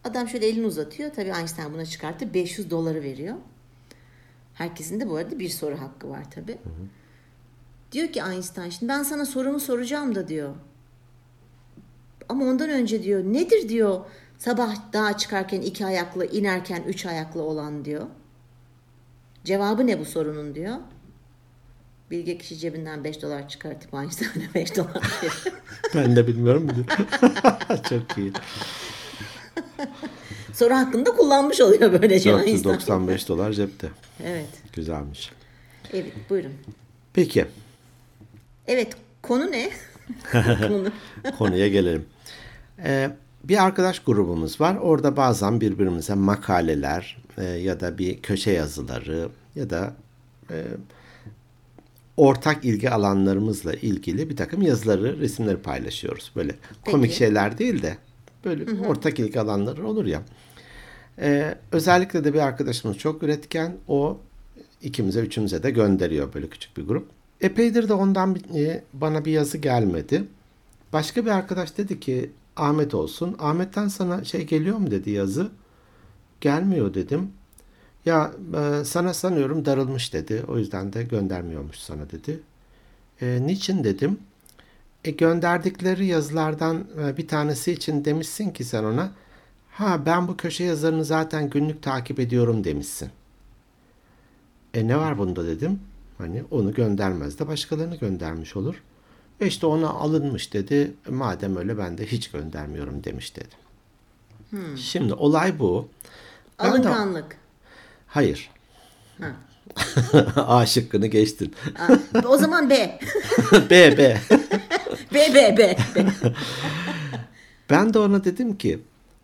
Adam 0.03 0.27
şöyle 0.27 0.47
elini 0.47 0.65
uzatıyor. 0.65 1.11
Tabii 1.11 1.29
Einstein 1.29 1.73
buna 1.73 1.85
çıkarttı 1.85 2.33
500 2.33 2.71
doları 2.71 3.03
veriyor. 3.03 3.35
Herkesin 4.53 4.99
de 4.99 5.09
bu 5.09 5.15
arada 5.15 5.39
bir 5.39 5.49
soru 5.49 5.81
hakkı 5.81 6.09
var 6.09 6.31
tabii. 6.31 6.57
Diyor 7.91 8.07
ki 8.07 8.21
Einstein 8.31 8.69
şimdi 8.69 8.91
ben 8.91 9.03
sana 9.03 9.25
sorumu 9.25 9.59
soracağım 9.59 10.15
da 10.15 10.27
diyor. 10.27 10.55
Ama 12.29 12.45
ondan 12.45 12.69
önce 12.69 13.03
diyor 13.03 13.23
nedir 13.23 13.69
diyor 13.69 14.05
sabah 14.37 14.93
dağa 14.93 15.17
çıkarken 15.17 15.61
iki 15.61 15.85
ayaklı 15.85 16.25
inerken 16.25 16.83
üç 16.83 17.05
ayaklı 17.05 17.41
olan 17.41 17.85
diyor. 17.85 18.07
Cevabı 19.43 19.87
ne 19.87 19.99
bu 19.99 20.05
sorunun 20.05 20.55
diyor. 20.55 20.75
Bilge 22.11 22.37
kişi 22.37 22.57
cebinden 22.57 23.03
5 23.03 23.21
dolar 23.21 23.49
çıkartıp 23.49 23.93
Einstein'a 23.93 24.53
5 24.55 24.75
dolar. 24.77 25.01
Ben 25.95 26.15
de 26.15 26.27
bilmiyorum 26.27 26.69
diyor. 26.75 26.85
Çok 27.89 28.17
iyi. 28.17 28.31
Soru 30.53 30.73
hakkında 30.73 31.11
kullanmış 31.11 31.61
oluyor 31.61 32.01
böylece 32.01 32.29
Einstein. 32.29 32.63
495 32.63 33.27
dolar 33.27 33.51
cepte. 33.51 33.87
Evet. 34.23 34.49
Güzelmiş. 34.73 35.31
Evet 35.93 36.13
buyurun. 36.29 36.53
Peki 37.13 37.45
Evet 38.67 38.93
konu 39.21 39.51
ne? 39.51 39.69
konu. 40.67 40.89
konuya 41.37 41.67
gelelim. 41.67 42.05
Ee, 42.83 43.09
bir 43.43 43.63
arkadaş 43.63 43.99
grubumuz 43.99 44.61
var. 44.61 44.75
Orada 44.75 45.17
bazen 45.17 45.61
birbirimize 45.61 46.13
makaleler 46.13 47.17
e, 47.37 47.43
ya 47.43 47.79
da 47.79 47.97
bir 47.97 48.21
köşe 48.21 48.51
yazıları 48.51 49.29
ya 49.55 49.69
da 49.69 49.93
e, 50.51 50.63
ortak 52.17 52.65
ilgi 52.65 52.89
alanlarımızla 52.89 53.73
ilgili 53.73 54.29
bir 54.29 54.35
takım 54.37 54.61
yazıları, 54.61 55.19
resimleri 55.19 55.57
paylaşıyoruz. 55.57 56.31
Böyle 56.35 56.55
komik 56.85 57.03
Peki. 57.05 57.15
şeyler 57.15 57.57
değil 57.57 57.81
de 57.81 57.97
böyle 58.45 58.81
ortak 58.87 59.19
ilgi 59.19 59.39
alanları 59.39 59.87
olur 59.87 60.05
ya. 60.05 60.21
Ee, 61.19 61.55
özellikle 61.71 62.23
de 62.23 62.33
bir 62.33 62.39
arkadaşımız 62.39 62.97
çok 62.97 63.23
üretken. 63.23 63.75
O 63.87 64.17
ikimize, 64.81 65.19
üçümüze 65.19 65.63
de 65.63 65.71
gönderiyor 65.71 66.33
böyle 66.33 66.47
küçük 66.49 66.77
bir 66.77 66.83
grup. 66.87 67.07
Epeydir 67.41 67.89
de 67.89 67.93
ondan 67.93 68.35
bir- 68.35 68.65
e, 68.65 68.83
bana 68.93 69.25
bir 69.25 69.31
yazı 69.31 69.57
gelmedi. 69.57 70.23
Başka 70.93 71.25
bir 71.25 71.31
arkadaş 71.31 71.77
dedi 71.77 71.99
ki 71.99 72.31
Ahmet 72.55 72.93
olsun. 72.93 73.35
Ahmet'ten 73.39 73.87
sana 73.87 74.23
şey 74.23 74.43
geliyor 74.45 74.77
mu 74.77 74.91
dedi 74.91 75.09
yazı. 75.11 75.49
Gelmiyor 76.41 76.93
dedim. 76.93 77.31
Ya 78.07 78.31
e, 78.53 78.85
sana 78.85 79.13
sanıyorum 79.13 79.65
darılmış 79.65 80.13
dedi. 80.13 80.43
O 80.47 80.57
yüzden 80.57 80.93
de 80.93 81.03
göndermiyormuş 81.03 81.77
sana 81.77 82.09
dedi. 82.11 82.39
E, 83.21 83.39
niçin 83.47 83.83
dedim. 83.83 84.19
E, 85.05 85.11
gönderdikleri 85.11 86.05
yazılardan 86.05 86.87
e, 87.01 87.17
bir 87.17 87.27
tanesi 87.27 87.71
için 87.71 88.05
demişsin 88.05 88.49
ki 88.49 88.63
sen 88.63 88.83
ona 88.83 89.11
ha 89.71 90.05
ben 90.05 90.27
bu 90.27 90.37
köşe 90.37 90.63
yazarını 90.63 91.05
zaten 91.05 91.49
günlük 91.49 91.83
takip 91.83 92.19
ediyorum 92.19 92.63
demişsin. 92.63 93.09
E 94.73 94.87
ne 94.87 94.97
var 94.97 95.17
bunda 95.17 95.45
dedim. 95.45 95.79
Hani 96.17 96.43
onu 96.51 96.73
göndermez 96.73 97.39
de 97.39 97.47
başkalarını 97.47 97.95
göndermiş 97.95 98.55
olur. 98.55 98.83
E 99.39 99.47
işte 99.47 99.65
ona 99.65 99.89
alınmış 99.89 100.53
dedi. 100.53 100.93
Madem 101.09 101.57
öyle 101.57 101.77
ben 101.77 101.97
de 101.97 102.05
hiç 102.05 102.31
göndermiyorum 102.31 103.03
demiş 103.03 103.35
dedi. 103.35 103.55
Şimdi 104.77 105.13
olay 105.13 105.59
bu. 105.59 105.89
Alınganlık. 106.59 107.37
Hayır. 108.17 108.49
Ha. 109.21 109.31
A 110.35 110.65
şıkkını 110.65 111.07
geçtin. 111.07 111.53
Aa, 111.79 112.27
o 112.27 112.37
zaman 112.37 112.69
B. 112.69 112.99
B, 113.69 113.97
B. 113.97 114.17
B, 115.13 115.33
B, 115.33 115.57
B. 115.57 115.77
B. 115.95 116.07
Ben 117.69 117.93
de 117.93 117.99
ona 117.99 118.23
dedim 118.23 118.57
ki 118.57 118.79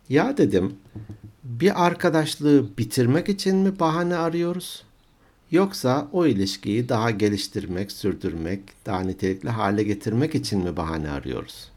ya 0.08 0.36
dedim 0.36 0.76
bir 1.44 1.86
arkadaşlığı 1.86 2.78
bitirmek 2.78 3.28
için 3.28 3.56
mi 3.56 3.78
bahane 3.78 4.16
arıyoruz? 4.16 4.82
Yoksa 5.50 6.08
o 6.12 6.26
ilişkiyi 6.26 6.88
daha 6.88 7.10
geliştirmek, 7.10 7.92
sürdürmek, 7.92 8.60
daha 8.86 9.00
nitelikli 9.00 9.48
hale 9.48 9.82
getirmek 9.82 10.34
için 10.34 10.64
mi 10.64 10.76
bahane 10.76 11.10
arıyoruz? 11.10 11.68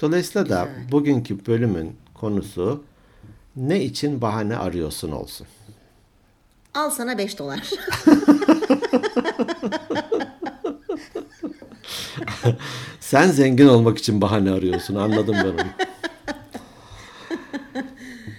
Dolayısıyla 0.00 0.48
da 0.48 0.68
bugünkü 0.90 1.46
bölümün 1.46 1.96
konusu 2.14 2.84
ne 3.56 3.84
için 3.84 4.20
bahane 4.20 4.56
arıyorsun 4.56 5.12
olsun. 5.12 5.46
Al 6.74 6.90
sana 6.90 7.18
5 7.18 7.38
dolar. 7.38 7.70
Sen 13.00 13.30
zengin 13.30 13.66
olmak 13.68 13.98
için 13.98 14.20
bahane 14.20 14.50
arıyorsun. 14.50 14.94
Anladım 14.94 15.34
ben 15.44 15.44
onu. 15.44 15.66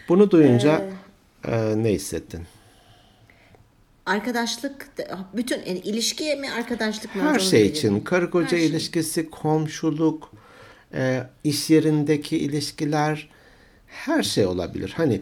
Bunu 0.10 0.32
duyunca 0.32 0.86
e, 1.48 1.74
ne 1.84 1.90
hissettin? 1.92 2.42
Arkadaşlık, 4.06 4.98
da- 4.98 5.20
bütün 5.34 5.58
yani 5.66 5.80
ilişki 5.80 6.36
mi 6.36 6.52
arkadaşlık 6.52 7.16
mı? 7.16 7.22
Her 7.22 7.40
şey 7.40 7.66
için 7.68 8.00
karı 8.00 8.30
koca 8.32 8.46
Her 8.46 8.58
şey. 8.58 8.66
ilişkisi, 8.68 9.30
komşuluk, 9.30 10.32
e, 10.94 11.24
iş 11.44 11.70
yerindeki 11.70 12.38
ilişkiler 12.38 13.30
her 13.88 14.24
şey 14.24 14.46
olabilir. 14.46 14.94
Hani 14.98 15.22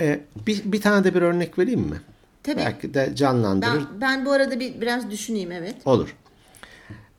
e, 0.00 0.20
bir, 0.46 0.72
bir 0.72 0.80
tane 0.80 1.04
de 1.04 1.14
bir 1.14 1.22
örnek 1.22 1.58
vereyim 1.58 1.80
mi? 1.80 2.00
Tabii. 2.42 2.56
Belki 2.56 2.94
de 2.94 3.12
canlandırır. 3.14 3.72
Ben, 3.74 4.00
ben 4.00 4.26
bu 4.26 4.32
arada 4.32 4.60
bir 4.60 4.80
biraz 4.80 5.10
düşüneyim 5.10 5.52
evet. 5.52 5.74
Olur. 5.84 6.16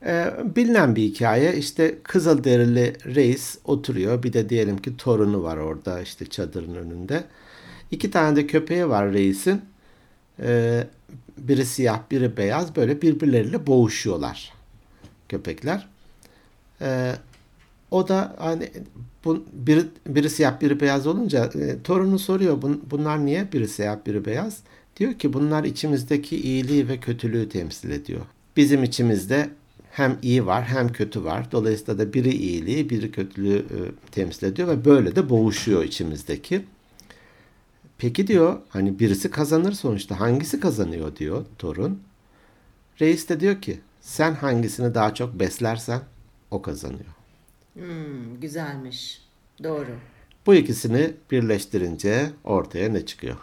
Ee, 0.06 0.30
bilinen 0.56 0.96
bir 0.96 1.02
hikaye 1.02 1.56
işte 1.56 1.98
Kızılderili 2.02 2.92
reis 3.14 3.58
oturuyor. 3.64 4.22
Bir 4.22 4.32
de 4.32 4.48
diyelim 4.48 4.78
ki 4.78 4.96
torunu 4.96 5.42
var 5.42 5.56
orada 5.56 6.00
işte 6.00 6.26
çadırın 6.26 6.74
önünde. 6.74 7.24
İki 7.90 8.10
tane 8.10 8.36
de 8.36 8.46
köpeği 8.46 8.88
var 8.88 9.12
reisin. 9.12 9.60
Ee, 10.42 10.86
biri 11.38 11.66
siyah 11.66 12.00
biri 12.10 12.36
beyaz 12.36 12.76
böyle 12.76 13.02
birbirleriyle 13.02 13.66
boğuşuyorlar 13.66 14.52
köpekler. 15.28 15.88
Ee, 16.80 17.12
o 17.90 18.08
da 18.08 18.36
hani 18.38 18.70
bu, 19.24 19.44
biri, 19.52 19.82
biri 20.06 20.30
siyah 20.30 20.60
biri 20.60 20.80
beyaz 20.80 21.06
olunca 21.06 21.44
e, 21.44 21.82
torunu 21.82 22.18
soruyor 22.18 22.62
"Bun- 22.62 22.80
bunlar 22.90 23.26
niye 23.26 23.52
biri 23.52 23.68
siyah 23.68 23.96
biri 24.06 24.24
beyaz? 24.24 24.58
Diyor 24.96 25.14
ki 25.14 25.32
bunlar 25.32 25.64
içimizdeki 25.64 26.36
iyiliği 26.36 26.88
ve 26.88 27.00
kötülüğü 27.00 27.48
temsil 27.48 27.90
ediyor. 27.90 28.20
Bizim 28.56 28.82
içimizde 28.82 29.50
hem 29.90 30.18
iyi 30.22 30.46
var 30.46 30.64
hem 30.64 30.92
kötü 30.92 31.24
var. 31.24 31.52
Dolayısıyla 31.52 31.98
da 31.98 32.12
biri 32.12 32.34
iyiliği 32.34 32.90
biri 32.90 33.10
kötülüğü 33.12 33.58
e, 33.58 33.78
temsil 34.10 34.46
ediyor 34.46 34.68
ve 34.68 34.84
böyle 34.84 35.16
de 35.16 35.30
boğuşuyor 35.30 35.84
içimizdeki. 35.84 36.64
Peki 37.98 38.26
diyor 38.26 38.58
hani 38.68 38.98
birisi 38.98 39.30
kazanır 39.30 39.72
sonuçta 39.72 40.20
hangisi 40.20 40.60
kazanıyor 40.60 41.16
diyor 41.16 41.44
torun. 41.58 42.02
Reis 43.00 43.28
de 43.28 43.40
diyor 43.40 43.62
ki 43.62 43.80
sen 44.00 44.34
hangisini 44.34 44.94
daha 44.94 45.14
çok 45.14 45.40
beslersen 45.40 46.00
o 46.50 46.62
kazanıyor. 46.62 47.14
Hmm, 47.74 48.40
güzelmiş. 48.40 49.22
Doğru. 49.62 49.96
Bu 50.46 50.54
ikisini 50.54 51.12
birleştirince 51.30 52.30
ortaya 52.44 52.88
ne 52.88 53.06
çıkıyor? 53.06 53.36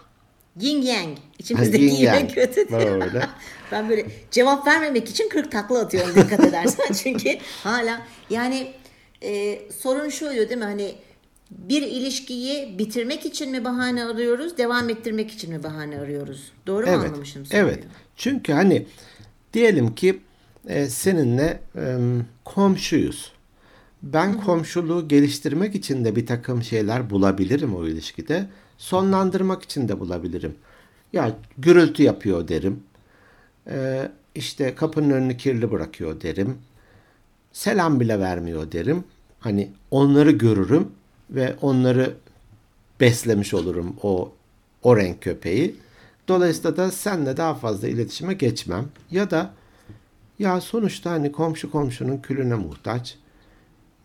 Yin 0.60 0.82
yang. 0.82 1.18
İçimizdeki 1.40 1.84
Yin 1.84 1.96
yang. 1.96 2.34
kötü 2.34 2.70
diyor. 2.70 3.02
Böyle. 3.02 3.28
ben 3.72 3.90
böyle 3.90 4.06
cevap 4.32 4.68
vermemek 4.68 5.10
için 5.10 5.30
40 5.30 5.52
takla 5.52 5.80
atıyorum 5.80 6.16
dikkat 6.16 6.40
edersen. 6.40 6.94
Çünkü 7.04 7.38
hala 7.64 8.02
yani 8.30 8.74
e, 9.24 9.60
sorun 9.72 10.10
şu 10.10 10.28
oluyor 10.28 10.50
değil 10.50 10.60
mi? 10.60 10.66
Hani 10.66 10.96
bir 11.52 11.82
ilişkiyi 11.82 12.80
bitirmek 12.80 13.26
için 13.26 13.52
mi 13.52 13.66
bahane 13.66 14.04
arıyoruz, 14.04 14.58
devam 14.58 14.90
ettirmek 14.90 15.32
için 15.32 15.54
mi 15.54 15.64
bahane 15.64 16.00
arıyoruz? 16.00 16.52
Doğru 16.68 16.86
mu 16.86 16.92
Evet. 16.96 17.10
anlamışım 17.10 17.46
soruyu? 17.46 17.64
Evet. 17.64 17.84
Çünkü 18.16 18.54
hani 18.54 18.86
diyelim 19.54 19.96
ki 19.96 20.20
e, 20.68 20.88
seninle 20.88 21.60
e, 21.76 21.98
komşuyuz. 22.46 23.32
Ben 24.04 24.42
komşuluğu 24.42 25.08
geliştirmek 25.08 25.76
için 25.76 26.06
de 26.06 26.16
bir 26.16 26.26
takım 26.26 26.64
şeyler 26.64 27.10
bulabilirim 27.10 27.76
o 27.76 27.88
ilişkide. 27.88 28.46
Sonlandırmak 28.82 29.64
için 29.64 29.88
de 29.88 30.00
bulabilirim. 30.00 30.56
Ya 31.14 31.36
gürültü 31.58 32.04
yapıyor 32.04 32.48
derim. 32.48 32.84
E, 33.68 34.10
işte 34.36 34.76
kapının 34.76 35.10
önünü 35.10 35.38
kirli 35.38 35.72
bırakıyor 35.72 36.22
derim. 36.22 36.58
Selam 37.54 38.00
bile 38.00 38.20
vermiyor 38.20 38.72
derim. 38.72 39.04
Hani 39.40 39.72
onları 39.92 40.32
görürüm 40.32 40.92
ve 41.30 41.56
onları 41.62 42.14
beslemiş 43.00 43.54
olurum 43.54 43.96
o 44.04 44.32
o 44.84 44.98
renk 44.98 45.22
köpeği. 45.22 45.76
Dolayısıyla 46.28 46.78
da 46.78 46.92
senle 46.92 47.38
daha 47.38 47.56
fazla 47.56 47.88
iletişime 47.88 48.34
geçmem. 48.34 48.86
Ya 49.12 49.32
da 49.32 49.54
ya 50.40 50.62
sonuçta 50.62 51.12
hani 51.12 51.32
komşu 51.32 51.72
komşunun 51.72 52.18
külüne 52.18 52.56
muhtaç. 52.56 53.18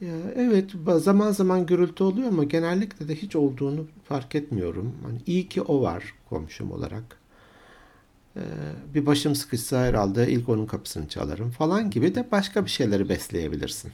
Ya 0.00 0.14
evet 0.36 0.70
zaman 0.96 1.32
zaman 1.32 1.66
gürültü 1.66 2.04
oluyor 2.04 2.28
ama 2.28 2.44
genellikle 2.44 3.08
de 3.08 3.14
hiç 3.14 3.36
olduğunu 3.36 3.86
fark 4.08 4.34
etmiyorum. 4.34 4.94
Hani 5.02 5.18
iyi 5.26 5.48
ki 5.48 5.62
o 5.62 5.82
var 5.82 6.14
komşum 6.28 6.72
olarak. 6.72 7.18
Ee, 8.36 8.40
bir 8.94 9.06
başım 9.06 9.34
sıkışsa 9.34 9.84
herhalde 9.84 10.28
ilk 10.30 10.48
onun 10.48 10.66
kapısını 10.66 11.08
çalarım 11.08 11.50
falan 11.50 11.90
gibi 11.90 12.14
de 12.14 12.30
başka 12.32 12.64
bir 12.64 12.70
şeyleri 12.70 13.08
besleyebilirsin. 13.08 13.92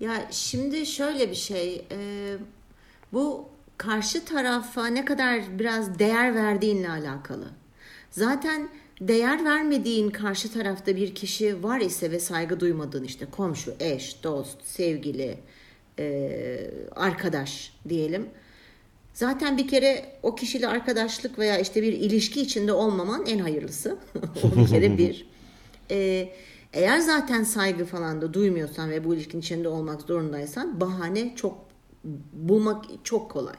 Ya 0.00 0.28
şimdi 0.30 0.86
şöyle 0.86 1.30
bir 1.30 1.34
şey, 1.34 1.86
e, 1.90 2.36
bu 3.12 3.48
karşı 3.78 4.24
tarafa 4.24 4.86
ne 4.86 5.04
kadar 5.04 5.58
biraz 5.58 5.98
değer 5.98 6.34
verdiğinle 6.34 6.90
alakalı. 6.90 7.48
Zaten 8.10 8.68
değer 9.00 9.44
vermediğin 9.44 10.10
karşı 10.10 10.52
tarafta 10.52 10.96
bir 10.96 11.14
kişi 11.14 11.62
var 11.62 11.80
ise 11.80 12.10
ve 12.10 12.20
saygı 12.20 12.60
duymadığın 12.60 13.04
işte 13.04 13.26
komşu, 13.30 13.74
eş, 13.80 14.22
dost, 14.22 14.64
sevgili, 14.64 15.38
e, 15.98 16.70
arkadaş 16.96 17.72
diyelim. 17.88 18.26
Zaten 19.14 19.58
bir 19.58 19.68
kere 19.68 20.04
o 20.22 20.34
kişiyle 20.34 20.68
arkadaşlık 20.68 21.38
veya 21.38 21.58
işte 21.58 21.82
bir 21.82 21.92
ilişki 21.92 22.40
içinde 22.40 22.72
olmaman 22.72 23.26
en 23.26 23.38
hayırlısı. 23.38 23.96
o 24.42 24.56
bir 24.56 24.66
kere 24.66 24.98
bir. 24.98 25.26
E, 25.90 26.28
eğer 26.72 26.98
zaten 26.98 27.42
saygı 27.42 27.84
falan 27.84 28.22
da 28.22 28.34
duymuyorsan 28.34 28.90
ve 28.90 29.04
bu 29.04 29.14
ilişkinin 29.14 29.42
içinde 29.42 29.68
olmak 29.68 30.02
zorundaysan 30.02 30.80
bahane 30.80 31.36
çok 31.36 31.58
bulmak 32.32 32.84
çok 33.04 33.30
kolay. 33.30 33.54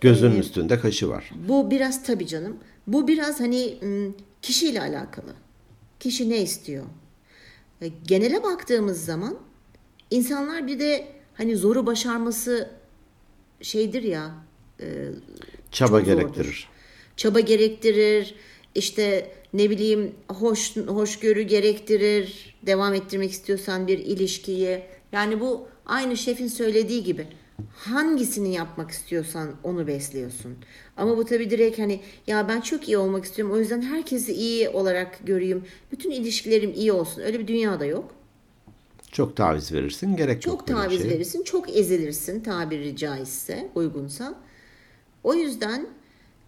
Gözünün 0.00 0.36
üstünde 0.36 0.80
kaşı 0.80 1.08
var. 1.08 1.30
Bu 1.48 1.70
biraz 1.70 2.04
tabii 2.04 2.26
canım. 2.26 2.56
Bu 2.86 3.08
biraz 3.08 3.40
hani 3.40 3.78
kişiyle 4.42 4.80
alakalı. 4.80 5.34
Kişi 6.00 6.30
ne 6.30 6.42
istiyor? 6.42 6.84
E, 7.82 7.88
Genele 8.06 8.42
baktığımız 8.42 9.04
zaman 9.04 9.38
insanlar 10.10 10.66
bir 10.66 10.78
de 10.80 11.08
hani 11.34 11.56
zoru 11.56 11.86
başarması 11.86 12.70
şeydir 13.60 14.02
ya 14.02 14.34
e, 14.80 14.86
Çaba 15.72 15.88
zordur. 16.00 16.04
gerektirir. 16.06 16.68
çaba 17.16 17.40
gerektirir. 17.40 18.34
işte 18.74 19.30
ne 19.52 19.70
bileyim 19.70 20.14
hoş 20.28 20.76
hoşgörü 20.76 21.42
gerektirir. 21.42 22.56
Devam 22.62 22.94
ettirmek 22.94 23.30
istiyorsan 23.30 23.86
bir 23.86 23.98
ilişkiyi. 23.98 24.82
Yani 25.12 25.40
bu 25.40 25.68
aynı 25.86 26.16
şefin 26.16 26.48
söylediği 26.48 27.04
gibi 27.04 27.26
hangisini 27.76 28.54
yapmak 28.54 28.90
istiyorsan 28.90 29.50
onu 29.64 29.86
besliyorsun. 29.86 30.56
Ama 30.96 31.16
bu 31.16 31.24
tabii 31.24 31.50
direkt 31.50 31.78
hani 31.78 32.00
ya 32.26 32.48
ben 32.48 32.60
çok 32.60 32.88
iyi 32.88 32.98
olmak 32.98 33.24
istiyorum 33.24 33.54
o 33.54 33.58
yüzden 33.58 33.82
herkesi 33.82 34.32
iyi 34.32 34.68
olarak 34.68 35.26
göreyim. 35.26 35.64
Bütün 35.92 36.10
ilişkilerim 36.10 36.72
iyi 36.76 36.92
olsun. 36.92 37.22
Öyle 37.22 37.38
bir 37.38 37.46
dünyada 37.48 37.84
yok. 37.84 38.14
Çok 39.12 39.36
taviz 39.36 39.72
verirsin. 39.72 40.16
Gerek 40.16 40.42
Çok 40.42 40.52
yok 40.52 40.68
bir 40.68 40.72
taviz 40.74 41.02
şeye. 41.02 41.10
verirsin, 41.10 41.42
çok 41.44 41.76
ezilirsin 41.76 42.40
tabiri 42.40 42.96
caizse, 42.96 43.68
uygunsa. 43.74 44.34
O 45.24 45.34
yüzden 45.34 45.86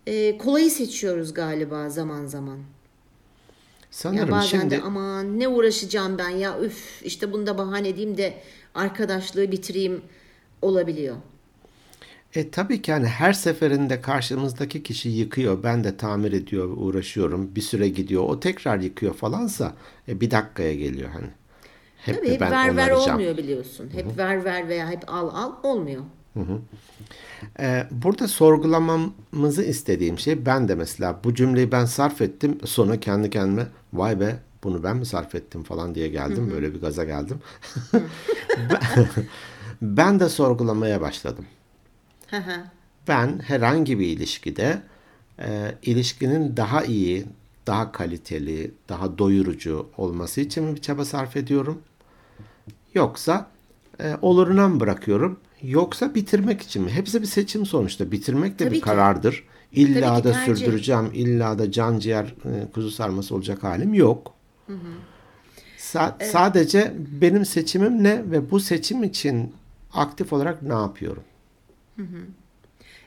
e, 0.06 0.38
kolayı 0.38 0.70
seçiyoruz 0.70 1.34
galiba 1.34 1.90
zaman 1.90 2.26
zaman. 2.26 2.56
Ya 2.56 2.62
Sanırım 3.90 4.30
bazen 4.30 4.46
şimdi 4.60 4.70
de 4.70 4.80
aman 4.82 5.38
ne 5.40 5.48
uğraşacağım 5.48 6.18
ben 6.18 6.28
ya 6.28 6.60
üf 6.60 7.02
işte 7.04 7.32
bunu 7.32 7.46
da 7.46 7.58
bahane 7.58 7.88
edeyim 7.88 8.16
de 8.18 8.34
arkadaşlığı 8.74 9.52
bitireyim 9.52 10.02
olabiliyor. 10.62 11.16
E 12.34 12.50
tabii 12.50 12.82
ki 12.82 12.92
hani 12.92 13.06
her 13.06 13.32
seferinde 13.32 14.00
karşımızdaki 14.00 14.82
kişi 14.82 15.08
yıkıyor. 15.08 15.62
Ben 15.62 15.84
de 15.84 15.96
tamir 15.96 16.32
ediyor, 16.32 16.68
uğraşıyorum. 16.76 17.54
Bir 17.56 17.60
süre 17.60 17.88
gidiyor. 17.88 18.22
O 18.22 18.40
tekrar 18.40 18.78
yıkıyor 18.80 19.14
falansa 19.14 19.72
e, 20.08 20.20
bir 20.20 20.30
dakikaya 20.30 20.74
geliyor 20.74 21.08
hani. 21.08 21.28
Hep 21.98 22.16
Tabii 22.16 22.30
hep 22.30 22.40
ben 22.40 22.50
ver 22.50 22.76
ver 22.76 22.90
olmuyor 22.90 23.36
biliyorsun. 23.36 23.90
Hep 23.92 24.18
ver 24.18 24.44
ver 24.44 24.68
veya 24.68 24.90
hep 24.90 25.02
al 25.06 25.28
al 25.28 25.52
olmuyor. 25.62 26.02
E, 27.60 27.86
burada 27.90 28.28
sorgulamamızı 28.28 29.62
istediğim 29.62 30.18
şey 30.18 30.46
ben 30.46 30.68
de 30.68 30.74
mesela 30.74 31.20
bu 31.24 31.34
cümleyi 31.34 31.72
ben 31.72 31.84
sarf 31.84 32.20
ettim. 32.20 32.58
Sonra 32.64 33.00
kendi 33.00 33.30
kendime 33.30 33.66
vay 33.92 34.20
be 34.20 34.36
bunu 34.64 34.82
ben 34.82 34.96
mi 34.96 35.06
sarf 35.06 35.34
ettim 35.34 35.62
falan 35.62 35.94
diye 35.94 36.08
geldim. 36.08 36.50
Böyle 36.54 36.74
bir 36.74 36.80
gaza 36.80 37.04
geldim. 37.04 37.38
ben, 39.82 40.20
de 40.20 40.28
sorgulamaya 40.28 41.00
başladım. 41.00 41.46
Hı 42.30 42.36
hı. 42.36 42.64
Ben 43.08 43.38
herhangi 43.38 43.98
bir 43.98 44.06
ilişkide 44.06 44.82
e, 45.40 45.74
ilişkinin 45.82 46.56
daha 46.56 46.84
iyi, 46.84 47.26
daha 47.66 47.92
kaliteli, 47.92 48.74
daha 48.88 49.18
doyurucu 49.18 49.86
olması 49.96 50.40
için 50.40 50.64
mi 50.64 50.76
bir 50.76 50.80
çaba 50.80 51.04
sarf 51.04 51.36
ediyorum? 51.36 51.82
Yoksa 52.94 53.50
e, 54.00 54.16
oluruna 54.22 54.68
mı 54.68 54.80
bırakıyorum? 54.80 55.40
Yoksa 55.62 56.14
bitirmek 56.14 56.62
için 56.62 56.82
mi? 56.82 56.90
Hepsi 56.90 57.20
bir 57.22 57.26
seçim 57.26 57.66
sonuçta. 57.66 58.12
Bitirmek 58.12 58.58
de 58.58 58.64
Tabii 58.64 58.70
bir 58.70 58.80
ki. 58.80 58.80
karardır. 58.80 59.44
İlla 59.72 60.14
Tabii 60.14 60.24
da 60.24 60.32
tercih. 60.32 60.54
sürdüreceğim, 60.56 61.10
illa 61.14 61.58
da 61.58 61.72
can 61.72 61.98
ciğer 61.98 62.24
e, 62.24 62.70
kuzu 62.74 62.90
sarması 62.90 63.34
olacak 63.34 63.64
halim 63.64 63.94
yok. 63.94 64.34
Sa- 65.78 66.16
Sadece 66.20 66.92
benim 67.20 67.44
seçimim 67.44 68.04
ne 68.04 68.30
ve 68.30 68.50
bu 68.50 68.60
seçim 68.60 69.04
için 69.04 69.54
aktif 69.92 70.32
olarak 70.32 70.62
ne 70.62 70.72
yapıyorum? 70.72 71.24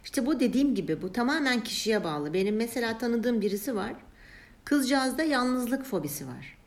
İşte 0.03 0.25
bu 0.25 0.39
dediğim 0.39 0.75
gibi 0.75 1.01
bu 1.01 1.13
tamamen 1.13 1.63
kişiye 1.63 2.03
bağlı. 2.03 2.33
Benim 2.33 2.55
mesela 2.55 2.97
tanıdığım 2.97 3.41
birisi 3.41 3.75
var. 3.75 3.93
Kızcağızda 4.65 5.23
yalnızlık 5.23 5.85
fobisi 5.85 6.27
var. 6.27 6.57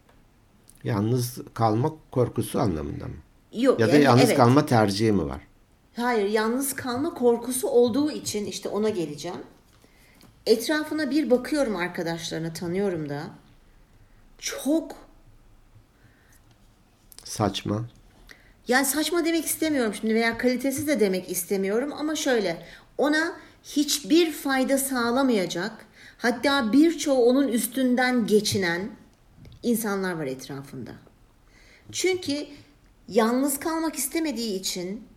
Yalnız 0.85 1.38
kalma 1.55 1.92
korkusu 2.11 2.61
anlamında 2.61 3.05
mı? 3.05 3.14
Yok 3.53 3.81
Ya 3.81 3.88
da 3.88 3.92
yani 3.92 4.05
yalnız 4.05 4.24
evet. 4.24 4.37
kalma 4.37 4.66
tercihi 4.66 5.12
mi 5.12 5.24
var? 5.27 5.40
Hayır, 5.96 6.29
yalnız 6.29 6.74
kalma 6.77 7.14
korkusu 7.14 7.68
olduğu 7.68 8.11
için 8.11 8.46
işte 8.46 8.68
ona 8.68 8.88
geleceğim. 8.88 9.42
Etrafına 10.46 11.11
bir 11.11 11.31
bakıyorum 11.31 11.77
arkadaşlarına 11.77 12.53
tanıyorum 12.53 13.09
da. 13.09 13.22
Çok 14.38 14.96
Saçma. 17.24 17.85
Yani 18.68 18.87
saçma 18.87 19.24
demek 19.24 19.44
istemiyorum 19.44 19.94
şimdi 20.00 20.14
veya 20.14 20.38
kalitesiz 20.38 20.88
de 20.88 21.00
demek 21.00 21.31
istemiyorum 21.31 21.92
ama 21.98 22.16
şöyle 22.16 22.66
ona 22.98 23.37
hiçbir 23.64 24.33
fayda 24.33 24.79
sağlamayacak 24.79 25.87
hatta 26.18 26.72
birçoğu 26.72 27.24
onun 27.24 27.48
üstünden 27.48 28.27
geçinen 28.27 28.90
insanlar 29.62 30.12
var 30.12 30.27
etrafında. 30.27 30.90
Çünkü 31.92 32.46
yalnız 33.09 33.59
kalmak 33.59 33.96
istemediği 33.96 34.61
için 34.61 35.09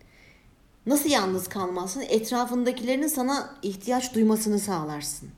nasıl 0.86 1.10
yalnız 1.10 1.48
kalmazsın? 1.48 2.00
Etrafındakilerin 2.08 3.06
sana 3.06 3.54
ihtiyaç 3.62 4.14
duymasını 4.14 4.58
sağlarsın. 4.58 5.28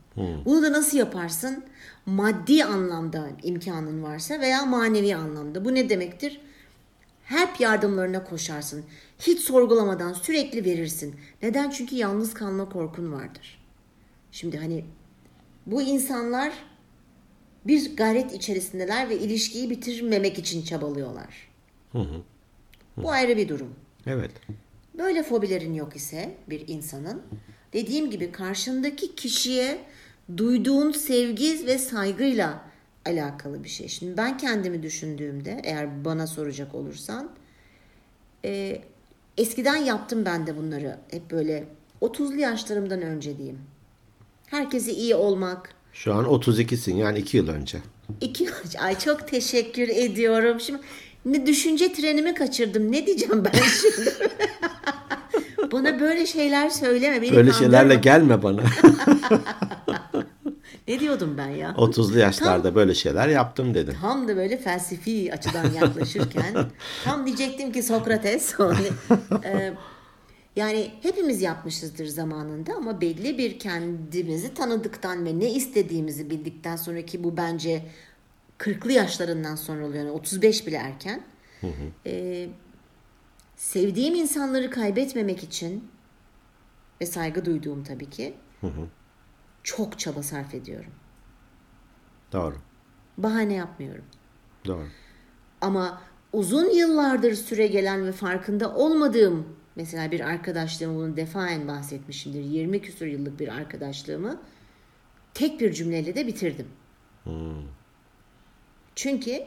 Bunu 0.44 0.62
da 0.62 0.73
nasıl 0.73 0.99
yaparsın? 0.99 1.64
Maddi 2.07 2.64
anlamda 2.64 3.29
imkanın 3.42 4.03
varsa 4.03 4.40
veya 4.40 4.66
manevi 4.66 5.16
anlamda. 5.16 5.64
Bu 5.64 5.75
ne 5.75 5.88
demektir? 5.88 6.40
Hep 7.31 7.61
yardımlarına 7.61 8.25
koşarsın. 8.25 8.85
Hiç 9.19 9.40
sorgulamadan 9.40 10.12
sürekli 10.12 10.64
verirsin. 10.64 11.16
Neden? 11.43 11.71
Çünkü 11.71 11.97
yalnız 11.97 12.35
kalma 12.35 12.69
korkun 12.69 13.12
vardır. 13.12 13.64
Şimdi 14.33 14.59
hani 14.59 14.85
bu 15.66 15.83
insanlar 15.83 16.53
bir 17.66 17.97
gayret 17.97 18.33
içerisindeler 18.35 19.09
ve 19.09 19.19
ilişkiyi 19.19 19.71
bitirmemek 19.71 20.38
için 20.38 20.62
çabalıyorlar. 20.62 21.51
Bu 22.97 23.11
ayrı 23.11 23.37
bir 23.37 23.49
durum. 23.49 23.75
Evet. 24.07 24.31
Böyle 24.99 25.23
fobilerin 25.23 25.75
yok 25.75 25.97
ise 25.97 26.35
bir 26.49 26.69
insanın 26.69 27.23
dediğim 27.73 28.11
gibi 28.11 28.33
karşındaki 28.33 29.14
kişiye 29.14 29.79
duyduğun 30.37 30.93
sevgi 30.93 31.66
ve 31.66 31.79
saygıyla 31.79 32.69
alakalı 33.11 33.64
bir 33.64 33.68
şey. 33.68 33.88
Şimdi 33.88 34.16
ben 34.16 34.38
kendimi 34.38 34.83
düşündüğümde 34.83 35.61
eğer 35.64 36.05
bana 36.05 36.27
soracak 36.27 36.75
olursan 36.75 37.31
e, 38.44 38.81
eskiden 39.38 39.77
yaptım 39.77 40.25
ben 40.25 40.46
de 40.46 40.57
bunları 40.57 40.96
hep 41.11 41.31
böyle 41.31 41.64
30'lu 42.03 42.37
yaşlarımdan 42.40 43.03
önce 43.03 43.37
diyeyim. 43.38 43.59
Herkese 44.46 44.92
iyi 44.92 45.14
olmak, 45.14 45.75
Şu 45.92 46.14
an 46.14 46.25
32'sin 46.25 46.96
yani 46.96 47.18
2 47.18 47.37
yıl 47.37 47.49
önce. 47.49 47.79
İki 48.20 48.49
ay 48.81 48.99
çok 48.99 49.29
teşekkür 49.29 49.88
ediyorum. 49.88 50.61
Şimdi 50.61 50.81
ne 51.25 51.46
düşünce 51.46 51.92
trenimi 51.92 52.35
kaçırdım. 52.35 52.92
Ne 52.92 53.07
diyeceğim 53.07 53.44
ben 53.44 53.61
şimdi? 53.83 54.14
Bana 55.73 56.01
böyle 56.01 56.27
şeyler 56.27 56.68
söyleme. 56.70 57.23
Beni 57.23 57.37
Böyle 57.37 57.51
kandırma. 57.51 57.59
şeylerle 57.59 57.94
gelme 57.94 58.42
bana. 58.42 58.62
Ne 60.90 61.00
diyordum 61.00 61.35
ben 61.38 61.48
ya? 61.48 61.70
30'lu 61.70 62.18
yaşlarda 62.18 62.74
böyle 62.74 62.94
şeyler 62.94 63.29
yaptım 63.29 63.74
dedin. 63.74 63.96
Tam 64.00 64.29
da 64.29 64.37
böyle 64.37 64.59
felsefi 64.59 65.33
açıdan 65.33 65.72
yaklaşırken 65.72 66.55
tam 67.05 67.26
diyecektim 67.26 67.72
ki 67.72 67.83
Sokrates. 67.83 68.55
Ee, 69.44 69.74
yani 70.57 70.90
hepimiz 71.03 71.42
yapmışızdır 71.42 72.07
zamanında 72.07 72.74
ama 72.74 73.00
belli 73.00 73.38
bir 73.38 73.59
kendimizi 73.59 74.55
tanıdıktan 74.55 75.26
ve 75.26 75.38
ne 75.38 75.50
istediğimizi 75.50 76.31
bildikten 76.31 76.76
sonraki 76.76 77.24
bu 77.24 77.37
bence 77.37 77.83
40'lı 78.59 78.92
yaşlarından 78.92 79.57
sonra 79.57 79.87
oluyor. 79.87 80.05
Yani 80.05 80.11
35 80.11 80.66
bile 80.66 80.76
erken. 80.76 81.22
Ee, 82.07 82.48
sevdiğim 83.57 84.14
insanları 84.14 84.70
kaybetmemek 84.70 85.42
için 85.42 85.90
ve 87.00 87.07
saygı 87.07 87.44
duyduğum 87.44 87.85
tabii 87.85 88.11
ki 88.11 88.35
çok 89.62 89.99
çaba 89.99 90.23
sarf 90.23 90.55
ediyorum. 90.55 90.92
Doğru. 92.33 92.57
Bahane 93.18 93.55
yapmıyorum. 93.55 94.05
Doğru. 94.66 94.87
Ama 95.61 96.03
uzun 96.33 96.70
yıllardır 96.70 97.35
süre 97.35 97.66
gelen 97.66 98.07
ve 98.07 98.12
farkında 98.12 98.75
olmadığım 98.75 99.57
mesela 99.77 100.11
bir 100.11 100.20
arkadaşlığımı 100.20 100.94
bunu 100.94 101.16
defaen 101.16 101.68
bahsetmişimdir. 101.68 102.44
20 102.44 102.83
küsur 102.83 103.07
yıllık 103.07 103.40
bir 103.40 103.49
arkadaşlığımı 103.49 104.40
tek 105.35 105.61
bir 105.61 105.73
cümleyle 105.73 106.14
de 106.14 106.27
bitirdim. 106.27 106.68
Çünkü 108.94 109.44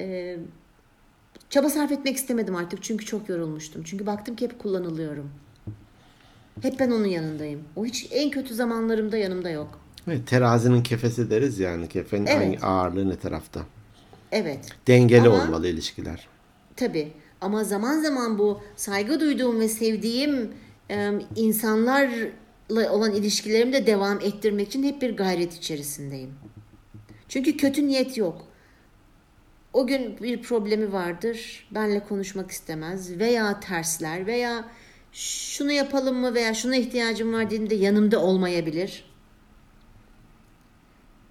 e, 0.00 0.38
çaba 1.50 1.68
sarf 1.68 1.92
etmek 1.92 2.16
istemedim 2.16 2.56
artık 2.56 2.82
çünkü 2.82 3.04
çok 3.06 3.28
yorulmuştum. 3.28 3.82
Çünkü 3.82 4.06
baktım 4.06 4.36
ki 4.36 4.44
hep 4.44 4.58
kullanılıyorum. 4.58 5.30
Hep 6.62 6.78
ben 6.80 6.90
onun 6.90 7.04
yanındayım. 7.06 7.62
O 7.76 7.84
hiç 7.84 8.08
en 8.10 8.30
kötü 8.30 8.54
zamanlarımda 8.54 9.16
yanımda 9.16 9.50
yok. 9.50 9.80
Evet, 10.08 10.26
terazinin 10.26 10.82
kefesi 10.82 11.30
deriz 11.30 11.58
yani. 11.58 11.88
Kefenin 11.88 12.26
Evet. 12.26 12.64
ağırlığı 12.64 13.08
ne 13.10 13.16
tarafta. 13.16 13.60
Evet. 14.32 14.68
Dengeli 14.86 15.28
Ama- 15.28 15.42
olmalı 15.44 15.68
ilişkiler. 15.68 16.28
Tabii. 16.76 17.12
Ama 17.40 17.64
zaman 17.64 17.98
zaman 18.02 18.38
bu 18.38 18.60
saygı 18.76 19.20
duyduğum 19.20 19.60
ve 19.60 19.68
sevdiğim 19.68 20.52
e, 20.90 21.10
insanlarla 21.36 22.92
olan 22.92 23.14
ilişkilerimi 23.14 23.72
de 23.72 23.86
devam 23.86 24.20
ettirmek 24.20 24.68
için 24.68 24.82
hep 24.82 25.02
bir 25.02 25.16
gayret 25.16 25.54
içerisindeyim. 25.54 26.34
Çünkü 27.28 27.56
kötü 27.56 27.86
niyet 27.86 28.16
yok. 28.16 28.46
O 29.72 29.86
gün 29.86 30.18
bir 30.22 30.42
problemi 30.42 30.92
vardır. 30.92 31.68
Benle 31.70 32.04
konuşmak 32.04 32.50
istemez 32.50 33.18
veya 33.18 33.60
tersler 33.60 34.26
veya 34.26 34.64
şunu 35.14 35.72
yapalım 35.72 36.16
mı 36.16 36.34
veya 36.34 36.54
şuna 36.54 36.76
ihtiyacım 36.76 37.32
var 37.32 37.46
dediğimde 37.46 37.74
yanımda 37.74 38.20
olmayabilir. 38.20 39.04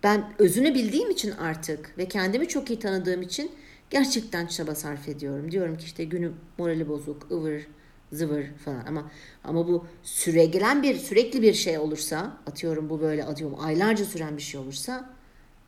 Ben 0.03 0.33
özünü 0.39 0.73
bildiğim 0.73 1.09
için 1.09 1.31
artık 1.31 1.97
ve 1.97 2.07
kendimi 2.07 2.47
çok 2.47 2.69
iyi 2.69 2.79
tanıdığım 2.79 3.21
için 3.21 3.51
gerçekten 3.89 4.47
çaba 4.47 4.75
sarf 4.75 5.09
ediyorum. 5.09 5.51
Diyorum 5.51 5.77
ki 5.77 5.85
işte 5.85 6.03
günü 6.03 6.31
morali 6.57 6.89
bozuk, 6.89 7.31
ıvır, 7.31 7.67
zıvır 8.11 8.45
falan 8.65 8.85
ama 8.85 9.11
ama 9.43 9.67
bu 9.67 9.85
süre 10.03 10.45
gelen 10.45 10.83
bir 10.83 10.95
sürekli 10.95 11.41
bir 11.41 11.53
şey 11.53 11.77
olursa 11.77 12.37
atıyorum 12.47 12.89
bu 12.89 13.01
böyle 13.01 13.25
atıyorum 13.25 13.59
aylarca 13.59 14.05
süren 14.05 14.37
bir 14.37 14.41
şey 14.41 14.59
olursa 14.59 15.09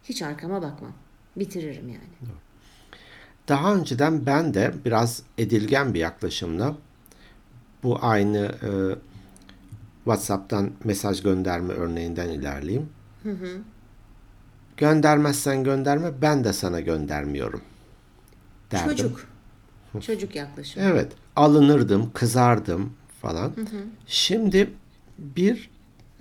hiç 0.04 0.22
arkama 0.22 0.62
bakmam. 0.62 0.94
Bitiririm 1.36 1.88
yani. 1.88 2.32
Daha 3.48 3.76
önceden 3.76 4.26
ben 4.26 4.54
de 4.54 4.74
biraz 4.86 5.24
edilgen 5.38 5.94
bir 5.94 6.00
yaklaşımla 6.00 6.78
bu 7.86 8.00
aynı 8.02 8.38
e, 8.38 8.70
WhatsApp'tan 10.04 10.72
mesaj 10.84 11.24
gönderme 11.24 11.74
örneğinden 11.74 12.30
ilerleyeyim. 12.30 12.90
Göndermezsen 14.78 15.64
gönderme 15.64 16.22
ben 16.22 16.44
de 16.44 16.54
sana 16.54 16.80
göndermiyorum 16.80 17.62
derdim. 18.72 18.96
Çocuk. 18.96 19.28
Çocuk 20.02 20.36
yaklaşım. 20.36 20.84
Evet 20.86 21.12
alınırdım 21.36 22.12
kızardım 22.14 22.94
falan. 23.22 23.52
Şimdi 24.08 24.74
bir 25.18 25.70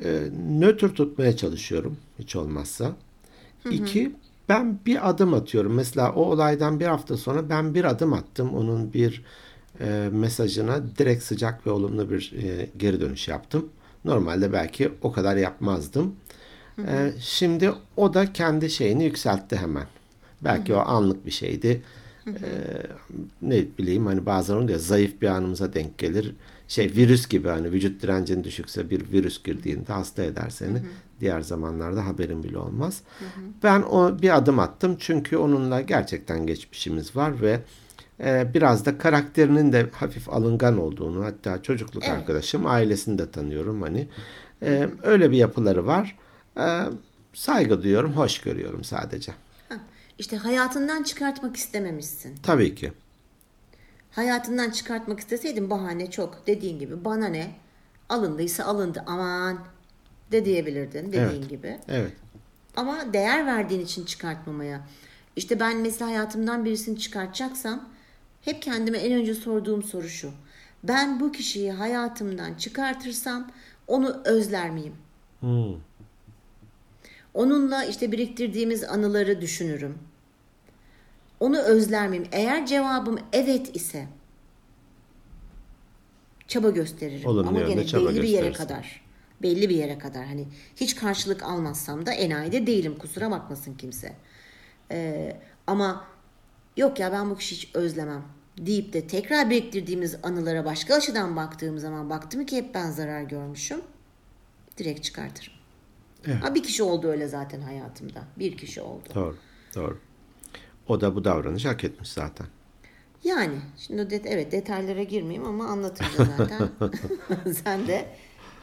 e, 0.05 0.21
nötr 0.51 0.89
tutmaya 0.89 1.37
çalışıyorum 1.37 1.97
hiç 2.19 2.37
olmazsa. 2.37 2.93
İki 3.71 4.17
ben 4.49 4.79
bir 4.87 5.09
adım 5.09 5.35
atıyorum. 5.35 5.75
Mesela 5.75 6.13
o 6.13 6.25
olaydan 6.25 6.81
bir 6.81 6.87
hafta 6.87 7.17
sonra 7.17 7.49
ben 7.49 7.75
bir 7.75 7.85
adım 7.85 8.13
attım. 8.13 8.55
Onun 8.55 8.93
bir 8.93 9.25
e, 9.81 10.09
mesajına 10.13 10.83
direkt 10.99 11.23
sıcak 11.23 11.67
ve 11.67 11.71
olumlu 11.71 12.11
bir 12.11 12.33
e, 12.43 12.69
geri 12.77 13.01
dönüş 13.01 13.29
yaptım. 13.29 13.69
Normalde 14.05 14.53
belki 14.53 14.93
o 15.03 15.13
kadar 15.13 15.37
yapmazdım. 15.37 16.15
E, 16.79 17.13
şimdi 17.21 17.73
o 17.97 18.15
da 18.15 18.33
kendi 18.33 18.71
şeyini 18.71 19.05
yükseltti 19.05 19.57
hemen. 19.57 19.87
Belki 20.41 20.75
o 20.75 20.79
anlık 20.79 21.27
bir 21.27 21.31
şeydi. 21.31 21.83
E, 22.27 22.49
ne 23.43 23.65
bileyim 23.79 24.07
hani 24.07 24.27
bazen 24.27 24.55
oluyor 24.55 24.79
zayıf 24.79 25.23
bir 25.23 25.29
anımıza 25.29 25.75
denk 25.75 25.99
gelir. 25.99 26.35
Şey 26.69 26.87
virüs 26.97 27.29
gibi 27.29 27.49
hani 27.49 27.73
vücut 27.73 28.03
direncin 28.03 28.45
düşükse 28.45 28.91
bir 28.91 29.13
virüs 29.13 29.43
girdiğinde 29.43 29.93
hasta 29.93 30.23
eder 30.25 30.51
seni. 30.51 30.79
Diğer 31.21 31.41
zamanlarda 31.41 32.07
haberin 32.07 32.43
bile 32.43 32.59
olmaz. 32.59 33.03
Ben 33.63 33.83
o 33.83 34.23
bir 34.23 34.37
adım 34.37 34.59
attım 34.59 34.97
çünkü 34.99 35.37
onunla 35.37 35.81
gerçekten 35.81 36.47
geçmişimiz 36.47 37.17
var 37.17 37.41
ve 37.41 37.51
e, 37.53 37.61
biraz 38.21 38.87
da 38.87 38.99
karakterinin 38.99 39.73
de 39.73 39.91
hafif 39.93 40.29
alıngan 40.29 40.79
olduğunu 40.79 41.25
hatta 41.25 41.63
çocukluk 41.63 42.05
Evet. 42.07 42.15
arkadaşım 42.19 42.67
ailesini 42.67 43.19
de 43.19 43.31
tanıyorum 43.31 43.83
hani 43.83 44.09
E, 44.63 44.89
öyle 45.03 45.31
bir 45.31 45.37
yapıları 45.37 45.87
var. 45.87 46.19
E, 46.59 46.81
saygı 47.35 47.83
duyuyorum, 47.83 48.13
hoş 48.13 48.39
görüyorum 48.41 48.85
sadece. 48.85 49.33
İşte 50.19 50.37
hayatından 50.37 51.03
çıkartmak 51.03 51.57
istememişsin. 51.57 52.37
Tabii 52.43 52.75
ki. 52.75 52.93
Hayatından 54.11 54.71
çıkartmak 54.71 55.21
isteseydin 55.21 55.71
bahane 55.71 56.11
çok. 56.11 56.47
Dediğin 56.47 56.79
gibi 56.79 57.05
bana 57.05 57.27
ne? 57.29 57.51
Alındıysa 58.09 58.65
alındı 58.65 59.03
aman 59.07 59.59
de 60.33 60.45
diyebilirdin 60.45 61.07
dediğin 61.09 61.23
Evet. 61.25 61.51
gibi. 61.51 61.79
Evet. 61.89 62.13
Ama 62.77 63.13
değer 63.13 63.47
verdiğin 63.47 63.81
için 63.81 64.05
çıkartmamaya. 64.05 64.81
İşte 65.37 65.61
ben 65.61 65.77
mesela 65.77 66.11
hayatımdan 66.11 66.65
birisini 66.65 66.99
çıkartacaksam 66.99 67.89
hep 68.45 68.63
kendime 68.63 68.99
en 68.99 69.13
önce 69.13 69.35
sorduğum 69.35 69.83
soru 69.83 70.09
şu. 70.09 70.31
Ben 70.85 71.21
bu 71.21 71.33
kişiyi 71.33 71.73
hayatımdan 71.73 72.55
çıkartırsam 72.55 73.51
onu 73.87 74.23
özler 74.25 74.71
miyim? 74.71 74.95
Hmm. 75.41 75.75
Onunla 77.35 77.85
işte 77.85 78.13
biriktirdiğimiz 78.13 78.85
anıları 78.85 79.41
düşünürüm. 79.41 79.99
Onu 81.41 81.59
özler 81.59 82.09
miyim? 82.09 82.27
Eğer 82.33 82.67
cevabım 82.67 83.19
evet 83.33 83.77
ise 83.77 84.07
çaba 86.49 86.71
gösteririm. 86.71 87.29
Olumlu 87.29 87.49
Ama 87.49 87.61
gene 87.61 87.81
belli 87.81 88.23
bir 88.23 88.29
yere 88.29 88.53
kadar. 88.53 89.05
Belli 89.43 89.69
bir 89.69 89.77
yere 89.77 89.99
kadar. 89.99 90.27
Hani 90.27 90.47
hiç 90.77 90.97
karşılık 90.97 91.43
almazsam 91.43 92.07
da 92.07 92.13
enayide 92.13 92.67
değilim. 92.67 92.97
Kusura 92.99 93.31
bakmasın 93.31 93.75
kimse. 93.75 94.13
Ee, 94.91 95.37
ama 95.67 96.05
yok 96.77 97.01
ya 97.01 97.13
ben 97.13 97.31
bu 97.31 97.37
kişiyi 97.37 97.57
hiç 97.57 97.71
özlemem 97.75 98.23
deyip 98.59 98.93
de 98.93 99.07
tekrar 99.07 99.51
biriktirdiğimiz 99.51 100.17
anılara 100.23 100.65
başka 100.65 100.95
açıdan 100.95 101.37
baktığım 101.37 101.79
zaman 101.79 102.11
baktım 102.11 102.47
ki 102.47 102.57
hep 102.57 102.75
ben 102.75 102.91
zarar 102.91 103.23
görmüşüm. 103.23 103.81
Direkt 104.79 105.05
çıkartırım. 105.05 105.53
Evet. 106.27 106.43
Ha, 106.43 106.55
bir 106.55 106.63
kişi 106.63 106.83
oldu 106.83 107.09
öyle 107.09 107.29
zaten 107.29 107.61
hayatımda. 107.61 108.25
Bir 108.39 108.57
kişi 108.57 108.81
oldu. 108.81 109.09
Doğru. 109.15 109.37
Doğru. 109.75 109.99
O 110.89 111.01
da 111.01 111.15
bu 111.15 111.25
davranışı 111.25 111.69
hak 111.69 111.85
etmiş 111.85 112.09
zaten. 112.09 112.47
Yani 113.25 113.55
şimdi 113.79 114.03
o 114.03 114.11
det 114.11 114.27
evet 114.27 114.53
detaylara 114.53 115.03
girmeyeyim 115.03 115.45
ama 115.45 115.67
anlatınca 115.67 116.25
zaten 116.37 116.69
sen 117.65 117.87
de 117.87 118.09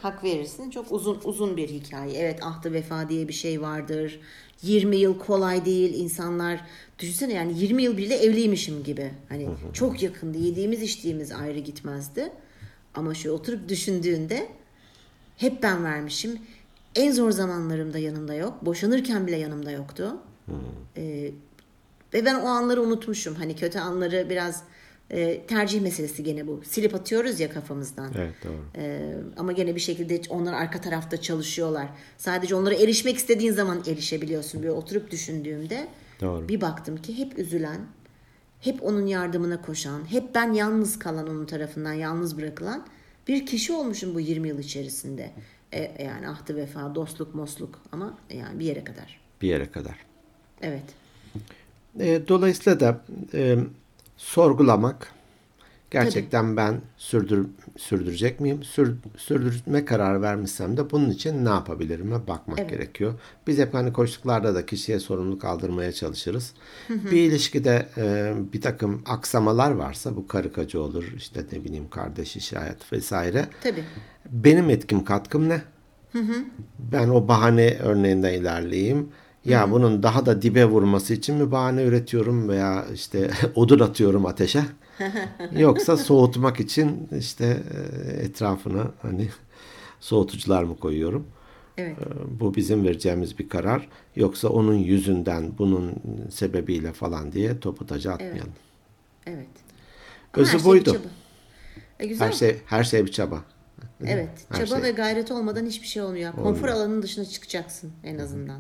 hak 0.02 0.24
verirsin. 0.24 0.70
Çok 0.70 0.92
uzun 0.92 1.22
uzun 1.24 1.58
bir 1.58 1.70
hikaye. 1.70 2.18
Evet 2.18 2.44
ahtı 2.44 2.74
vefa 2.74 3.10
diye 3.10 3.28
bir 3.28 3.34
şey 3.34 3.62
vardır. 3.62 4.20
20 4.62 4.98
yıl 4.98 5.20
kolay 5.20 5.66
değil. 5.66 5.94
İnsanlar 5.94 6.62
düşünsene 7.00 7.34
yani 7.34 7.60
20 7.60 7.84
yıl 7.84 7.98
bile 7.98 8.16
evliymişim 8.16 8.84
gibi. 8.84 9.12
Hani 9.30 9.50
çok 9.74 10.04
yakındı. 10.04 10.38
Yediğimiz 10.38 10.82
içtiğimiz 10.82 11.32
ayrı 11.32 11.60
gitmezdi. 11.60 12.32
Ama 12.94 13.14
şu 13.14 13.32
oturup 13.32 13.70
düşündüğünde 13.70 14.48
hep 15.38 15.64
ben 15.64 15.84
vermişim. 15.84 16.40
En 16.96 17.12
zor 17.12 17.32
zamanlarımda 17.32 17.98
yanımda 17.98 18.34
yok. 18.34 18.66
Boşanırken 18.66 19.28
bile 19.28 19.38
yanımda 19.38 19.72
yoktu. 19.72 20.18
Ee, 20.98 21.32
ve 22.14 22.26
ben 22.26 22.36
o 22.36 22.48
anları 22.48 22.82
unutmuşum. 22.82 23.36
Hani 23.36 23.56
kötü 23.56 23.80
anları 23.80 24.28
biraz 24.30 24.64
E, 25.12 25.42
tercih 25.48 25.82
meselesi 25.82 26.24
gene 26.24 26.48
bu. 26.48 26.62
Silip 26.66 26.96
atıyoruz 26.96 27.40
ya 27.40 27.50
kafamızdan. 27.50 28.14
Evet 28.18 28.34
doğru. 28.44 28.84
E, 28.84 29.14
ama 29.38 29.52
gene 29.52 29.76
bir 29.76 29.80
şekilde 29.80 30.22
onlar 30.30 30.54
arka 30.54 30.82
tarafta 30.82 31.22
çalışıyorlar. 31.22 31.88
Sadece 32.18 32.56
onlara 32.56 32.76
erişmek 32.76 33.18
istediğin 33.18 33.52
zaman 33.52 33.84
erişebiliyorsun. 33.88 34.62
Böyle 34.62 34.72
oturup 34.72 35.12
düşündüğümde 35.12 35.88
Doğru. 36.22 36.48
bir 36.48 36.62
baktım 36.62 36.98
ki 36.98 37.18
hep 37.18 37.40
üzülen, 37.40 37.80
hep 38.60 38.84
onun 38.84 39.06
yardımına 39.06 39.62
koşan, 39.62 40.12
hep 40.12 40.36
ben 40.36 40.54
yalnız 40.54 41.00
kalan 41.00 41.28
onun 41.28 41.46
tarafından 41.46 41.94
yalnız 41.94 42.38
bırakılan 42.38 42.86
bir 43.28 43.46
kişi 43.46 43.74
olmuşum 43.74 44.16
bu 44.16 44.20
20 44.20 44.48
yıl 44.48 44.60
içerisinde. 44.60 45.32
E, 45.74 46.04
yani 46.04 46.28
ahtı 46.28 46.56
vefa, 46.56 46.96
dostluk, 46.96 47.36
mosluk 47.36 47.80
ama 47.92 48.18
yani 48.34 48.60
bir 48.60 48.66
yere 48.66 48.84
kadar. 48.84 49.22
Bir 49.42 49.48
yere 49.48 49.72
kadar. 49.72 49.96
Evet. 50.62 50.84
E, 52.00 52.28
dolayısıyla 52.28 52.80
da 52.80 53.02
e, 53.34 53.58
sorgulamak 54.26 55.12
gerçekten 55.92 56.58
ben 56.58 56.82
sürdür, 56.98 57.48
sürdürecek 57.78 58.40
miyim? 58.40 58.64
Sür, 58.64 58.96
sürdürme 59.18 59.86
kararı 59.86 60.22
vermişsem 60.22 60.78
de 60.78 60.92
bunun 60.92 61.10
için 61.10 61.46
ne 61.46 61.50
yapabilirim'e 61.50 62.28
bakmak 62.28 62.60
Evet. 62.60 62.70
gerekiyor. 62.70 63.14
Biz 63.48 63.58
hep 63.58 63.74
hani 63.74 63.94
koştuklarda 63.94 64.56
da 64.56 64.66
kişiye 64.66 65.00
sorumluluk 65.00 65.46
aldırmaya 65.46 65.92
çalışırız. 65.92 66.54
Bir 66.90 67.12
ilişkide 67.30 67.88
e, 67.98 68.34
bir 68.54 68.62
takım 68.62 69.02
aksamalar 69.06 69.72
varsa 69.72 70.16
bu 70.16 70.28
karı 70.28 70.54
kacı 70.54 70.82
olur 70.82 71.14
işte 71.18 71.46
ne 71.52 71.64
bileyim 71.64 71.90
kardeş 71.90 72.36
iş 72.36 72.54
hayat 72.54 72.94
vesaire. 72.94 73.48
Tabii. 73.64 73.84
Benim 74.30 74.70
etkim 74.70 75.04
katkım 75.04 75.50
ne? 75.50 75.62
Ben 76.80 77.10
o 77.10 77.28
bahane 77.28 77.78
örneğinden 77.84 78.34
ilerleyeyim. 78.34 79.10
Ya 79.46 79.72
bunun 79.72 80.04
daha 80.04 80.26
da 80.26 80.42
dibe 80.42 80.66
vurması 80.66 81.14
için 81.14 81.36
mi 81.36 81.52
bahane 81.52 81.84
üretiyorum 81.84 82.50
veya 82.50 82.86
işte 82.94 83.32
odun 83.56 83.80
atıyorum 83.80 84.26
ateşe? 84.26 84.64
Yoksa 85.58 85.98
soğutmak 85.98 86.60
için 86.60 87.10
işte 87.20 87.64
e, 87.74 88.12
etrafına 88.24 88.92
hani 89.02 89.30
soğutucular 90.00 90.64
mı 90.64 90.80
koyuyorum? 90.80 91.28
Evet. 91.78 91.98
E, 92.00 92.40
Bu 92.40 92.56
bizim 92.56 92.84
vereceğimiz 92.84 93.40
bir 93.40 93.50
karar. 93.50 93.88
Yoksa 94.16 94.48
onun 94.50 94.76
yüzünden, 94.76 95.52
bunun 95.58 95.94
sebebiyle 96.32 96.94
falan 96.94 97.32
diye 97.32 97.60
topu 97.60 97.86
taca 97.88 98.12
atmayalım. 98.12 98.54
Evet. 99.28 99.48
Ama 100.34 100.42
Özü 100.44 100.54
her 100.54 100.60
şey 100.60 100.66
buydu. 100.72 100.92
çaba. 100.94 101.08
E, 102.00 102.08
güzel. 102.08 102.28
Her 102.28 102.32
şey 102.34 102.58
her 102.66 102.84
şey 102.84 103.06
bir 103.06 103.12
çaba. 103.12 103.42
Evet. 104.06 104.30
Her 104.50 104.66
çaba 104.66 104.76
şey. 104.76 104.84
ve 104.84 104.92
gayret 104.92 105.32
olmadan 105.32 105.66
hiçbir 105.66 105.88
şey 105.88 106.02
olmuyor. 106.04 106.34
Konfor 106.34 106.68
alanının 106.68 107.02
dışına 107.02 107.26
çıkacaksın 107.26 107.92
en 108.04 108.18
azından. 108.18 108.60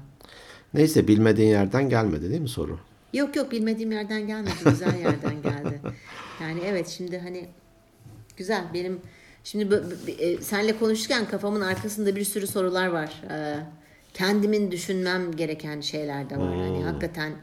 Neyse 0.73 1.07
bilmediğin 1.07 1.49
yerden 1.49 1.89
gelmedi 1.89 2.29
değil 2.29 2.41
mi 2.41 2.49
soru? 2.49 2.79
Yok 3.13 3.36
yok 3.36 3.51
bilmediğim 3.51 3.91
yerden 3.91 4.27
gelmedi. 4.27 4.53
Güzel 4.65 4.99
yerden 4.99 5.41
geldi. 5.41 5.81
Yani 6.41 6.60
evet 6.65 6.88
şimdi 6.88 7.19
hani 7.19 7.45
güzel 8.38 8.63
benim 8.73 8.99
şimdi 9.43 9.81
e, 10.19 10.38
senle 10.38 10.77
konuşurken 10.77 11.25
kafamın 11.25 11.62
arkasında 11.62 12.15
bir 12.15 12.23
sürü 12.23 12.47
sorular 12.47 12.88
var. 12.88 13.21
Ee, 13.31 13.55
kendimin 14.13 14.71
düşünmem 14.71 15.31
gereken 15.36 15.81
şeyler 15.81 16.29
de 16.29 16.38
var. 16.38 16.57
Hani 16.57 16.84
hakikaten 16.84 17.34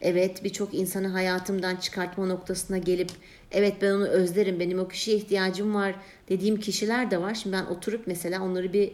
evet 0.00 0.44
birçok 0.44 0.74
insanı 0.74 1.08
hayatımdan 1.08 1.76
çıkartma 1.76 2.26
noktasına 2.26 2.78
gelip 2.78 3.10
evet 3.52 3.74
ben 3.82 3.90
onu 3.90 4.06
özlerim 4.06 4.60
benim 4.60 4.78
o 4.78 4.88
kişiye 4.88 5.16
ihtiyacım 5.16 5.74
var 5.74 5.94
dediğim 6.28 6.60
kişiler 6.60 7.10
de 7.10 7.20
var. 7.20 7.34
Şimdi 7.34 7.56
ben 7.56 7.64
oturup 7.64 8.06
mesela 8.06 8.42
onları 8.42 8.72
bir 8.72 8.92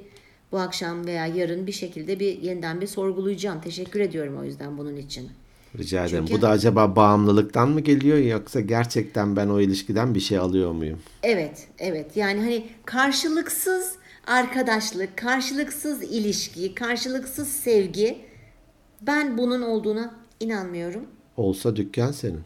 bu 0.53 0.59
akşam 0.59 1.07
veya 1.07 1.27
yarın 1.27 1.67
bir 1.67 1.73
şekilde 1.73 2.21
bir 2.21 2.43
yeniden 2.43 2.81
bir 2.81 2.87
sorgulayacağım. 2.87 3.61
Teşekkür 3.61 4.01
ediyorum 4.01 4.37
o 4.41 4.45
yüzden 4.45 4.79
bunun 4.79 4.97
için. 4.97 5.29
Rica 5.79 6.05
ederim. 6.07 6.25
Çünkü- 6.27 6.39
Bu 6.39 6.43
da 6.43 6.49
acaba 6.49 6.97
bağımlılıktan 6.97 7.69
mı 7.69 7.81
geliyor 7.81 8.19
yoksa 8.19 8.61
gerçekten 8.61 9.37
ben 9.37 9.49
o 9.49 9.61
ilişkiden 9.61 10.15
bir 10.15 10.21
şey 10.21 10.39
alıyor 10.39 10.73
muyum? 10.73 10.99
Evet, 11.23 11.69
evet. 11.79 12.17
Yani 12.17 12.41
hani 12.41 12.67
karşılıksız 12.85 13.93
arkadaşlık, 14.27 15.17
karşılıksız 15.17 16.03
ilişki, 16.03 16.75
karşılıksız 16.75 17.49
sevgi 17.49 18.19
ben 19.03 19.39
bunun 19.39 19.63
olduğuna 19.63 20.15
inanmıyorum. 20.41 21.03
Olsa 21.37 21.77
dükkan 21.77 22.13
senin. 22.13 22.41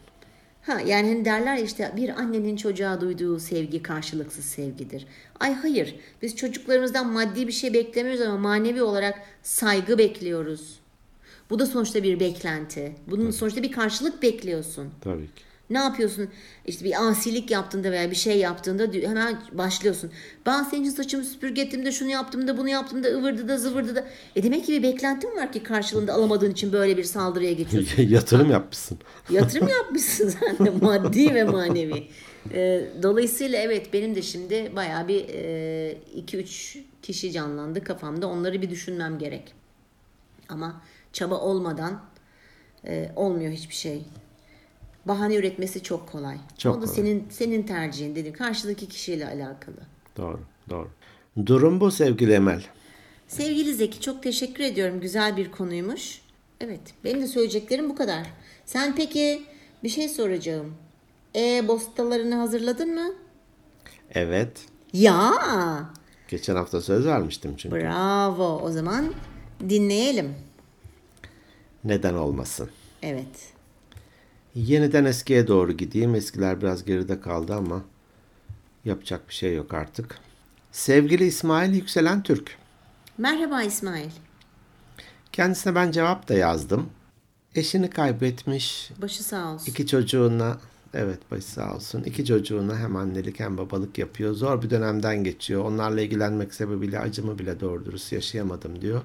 Ha 0.65 0.81
yani 0.81 1.07
hani 1.07 1.25
derler 1.25 1.57
işte 1.57 1.93
bir 1.95 2.09
annenin 2.09 2.55
çocuğa 2.55 3.01
duyduğu 3.01 3.39
sevgi 3.39 3.83
karşılıksız 3.83 4.45
sevgidir. 4.45 5.07
Ay 5.39 5.53
hayır. 5.53 5.95
Biz 6.21 6.35
çocuklarımızdan 6.35 7.13
maddi 7.13 7.47
bir 7.47 7.51
şey 7.51 7.73
beklemiyoruz 7.73 8.21
ama 8.21 8.37
manevi 8.37 8.81
olarak 8.81 9.19
saygı 9.43 9.97
bekliyoruz. 9.97 10.79
Bu 11.49 11.59
da 11.59 11.65
sonuçta 11.65 12.03
bir 12.03 12.19
beklenti. 12.19 12.95
Bunun 13.07 13.31
sonuçta 13.31 13.63
bir 13.63 13.71
karşılık 13.71 14.21
bekliyorsun. 14.23 14.89
Tabii 15.01 15.25
ki. 15.25 15.43
Ne 15.69 15.77
yapıyorsun? 15.77 16.29
İşte 16.65 16.85
bir 16.85 17.09
asilik 17.09 17.51
yaptığında 17.51 17.91
veya 17.91 18.11
bir 18.11 18.15
şey 18.15 18.37
yaptığında 18.37 19.07
hemen 19.07 19.41
başlıyorsun. 19.51 20.11
Ben 20.45 20.63
senin 20.63 20.83
için 20.83 20.91
saçımı 20.91 21.23
süpürge 21.23 21.61
ettim 21.61 21.85
de 21.85 21.91
şunu 21.91 22.09
yaptım 22.09 22.47
da 22.47 22.57
bunu 22.57 22.69
yaptım 22.69 23.03
da 23.03 23.07
ıvırdı 23.07 23.47
da 23.47 23.57
zıvırdı 23.57 23.95
da. 23.95 24.07
E 24.35 24.43
demek 24.43 24.65
ki 24.65 24.71
bir 24.71 24.83
beklentin 24.83 25.35
var 25.35 25.51
ki 25.51 25.63
karşılığında 25.63 26.13
alamadığın 26.13 26.51
için 26.51 26.73
böyle 26.73 26.97
bir 26.97 27.03
saldırıya 27.03 27.53
geçiyorsun. 27.53 28.03
Yatırım 28.09 28.51
yapmışsın. 28.51 28.97
Yatırım 29.29 29.67
yapmışsın 29.83 30.29
sen 30.29 30.65
de 30.65 30.69
maddi 30.81 31.33
ve 31.33 31.43
manevi. 31.43 32.07
Ee, 32.53 32.85
dolayısıyla 33.03 33.59
evet 33.59 33.93
benim 33.93 34.15
de 34.15 34.21
şimdi 34.21 34.71
bayağı 34.75 35.07
bir 35.07 35.25
2-3 35.25 36.81
kişi 37.01 37.31
canlandı 37.31 37.83
kafamda. 37.83 38.27
Onları 38.27 38.61
bir 38.61 38.69
düşünmem 38.69 39.19
gerek. 39.19 39.53
Ama 40.49 40.81
çaba 41.13 41.39
olmadan 41.39 42.01
e, 42.87 43.11
olmuyor 43.15 43.51
hiçbir 43.51 43.75
şey. 43.75 44.01
Bahane 45.05 45.35
üretmesi 45.35 45.83
çok 45.83 46.11
kolay. 46.11 46.37
Çok 46.57 46.77
o 46.77 46.81
da 46.81 46.85
kolay. 46.85 46.95
senin 46.95 47.27
senin 47.29 47.63
tercihin 47.63 48.15
dedim. 48.15 48.33
Karşıdaki 48.33 48.87
kişiyle 48.87 49.27
alakalı. 49.27 49.75
Doğru, 50.17 50.39
doğru. 50.69 50.89
Durum 51.45 51.79
bu 51.79 51.91
sevgili 51.91 52.33
Emel. 52.33 52.63
Sevgili 53.27 53.73
Zeki 53.73 54.01
çok 54.01 54.23
teşekkür 54.23 54.63
ediyorum. 54.63 54.99
Güzel 54.99 55.37
bir 55.37 55.51
konuymuş. 55.51 56.21
Evet 56.61 56.79
benim 57.03 57.21
de 57.21 57.27
söyleyeceklerim 57.27 57.89
bu 57.89 57.95
kadar. 57.95 58.27
Sen 58.65 58.95
peki 58.95 59.43
bir 59.83 59.89
şey 59.89 60.09
soracağım. 60.09 60.75
E-postalarını 61.33 62.35
hazırladın 62.35 62.93
mı? 62.95 63.13
Evet. 64.11 64.65
Ya 64.93 65.31
Geçen 66.27 66.55
hafta 66.55 66.81
söz 66.81 67.05
vermiştim 67.05 67.53
çünkü. 67.57 67.75
bravo 67.75 68.59
o 68.63 68.71
zaman 68.71 69.13
dinleyelim. 69.69 70.35
Neden 71.83 72.13
olmasın? 72.13 72.69
Evet. 73.01 73.53
Yeniden 74.55 75.05
eskiye 75.05 75.47
doğru 75.47 75.71
gideyim. 75.71 76.15
Eskiler 76.15 76.61
biraz 76.61 76.85
geride 76.85 77.21
kaldı 77.21 77.55
ama 77.55 77.83
yapacak 78.85 79.29
bir 79.29 79.33
şey 79.33 79.55
yok 79.55 79.73
artık. 79.73 80.19
Sevgili 80.71 81.25
İsmail 81.25 81.73
Yükselen 81.73 82.23
Türk. 82.23 82.57
Merhaba 83.17 83.63
İsmail. 83.63 84.09
Kendisine 85.31 85.75
ben 85.75 85.91
cevap 85.91 86.29
da 86.29 86.33
yazdım. 86.33 86.89
Eşini 87.55 87.89
kaybetmiş. 87.89 88.91
Başı 89.01 89.23
sağ 89.23 89.53
olsun. 89.53 89.71
İki 89.71 89.87
çocuğuna 89.87 90.57
evet 90.93 91.31
başı 91.31 91.47
sağ 91.47 91.75
olsun. 91.75 92.03
İki 92.03 92.25
çocuğuna 92.25 92.77
hem 92.77 92.95
annelik 92.95 93.39
hem 93.39 93.57
babalık 93.57 93.97
yapıyor. 93.97 94.33
Zor 94.33 94.61
bir 94.61 94.69
dönemden 94.69 95.23
geçiyor. 95.23 95.65
Onlarla 95.65 96.01
ilgilenmek 96.01 96.53
sebebiyle 96.53 96.99
acımı 96.99 97.39
bile 97.39 97.59
doğru 97.59 97.85
dürüst 97.85 98.11
yaşayamadım 98.11 98.81
diyor. 98.81 99.01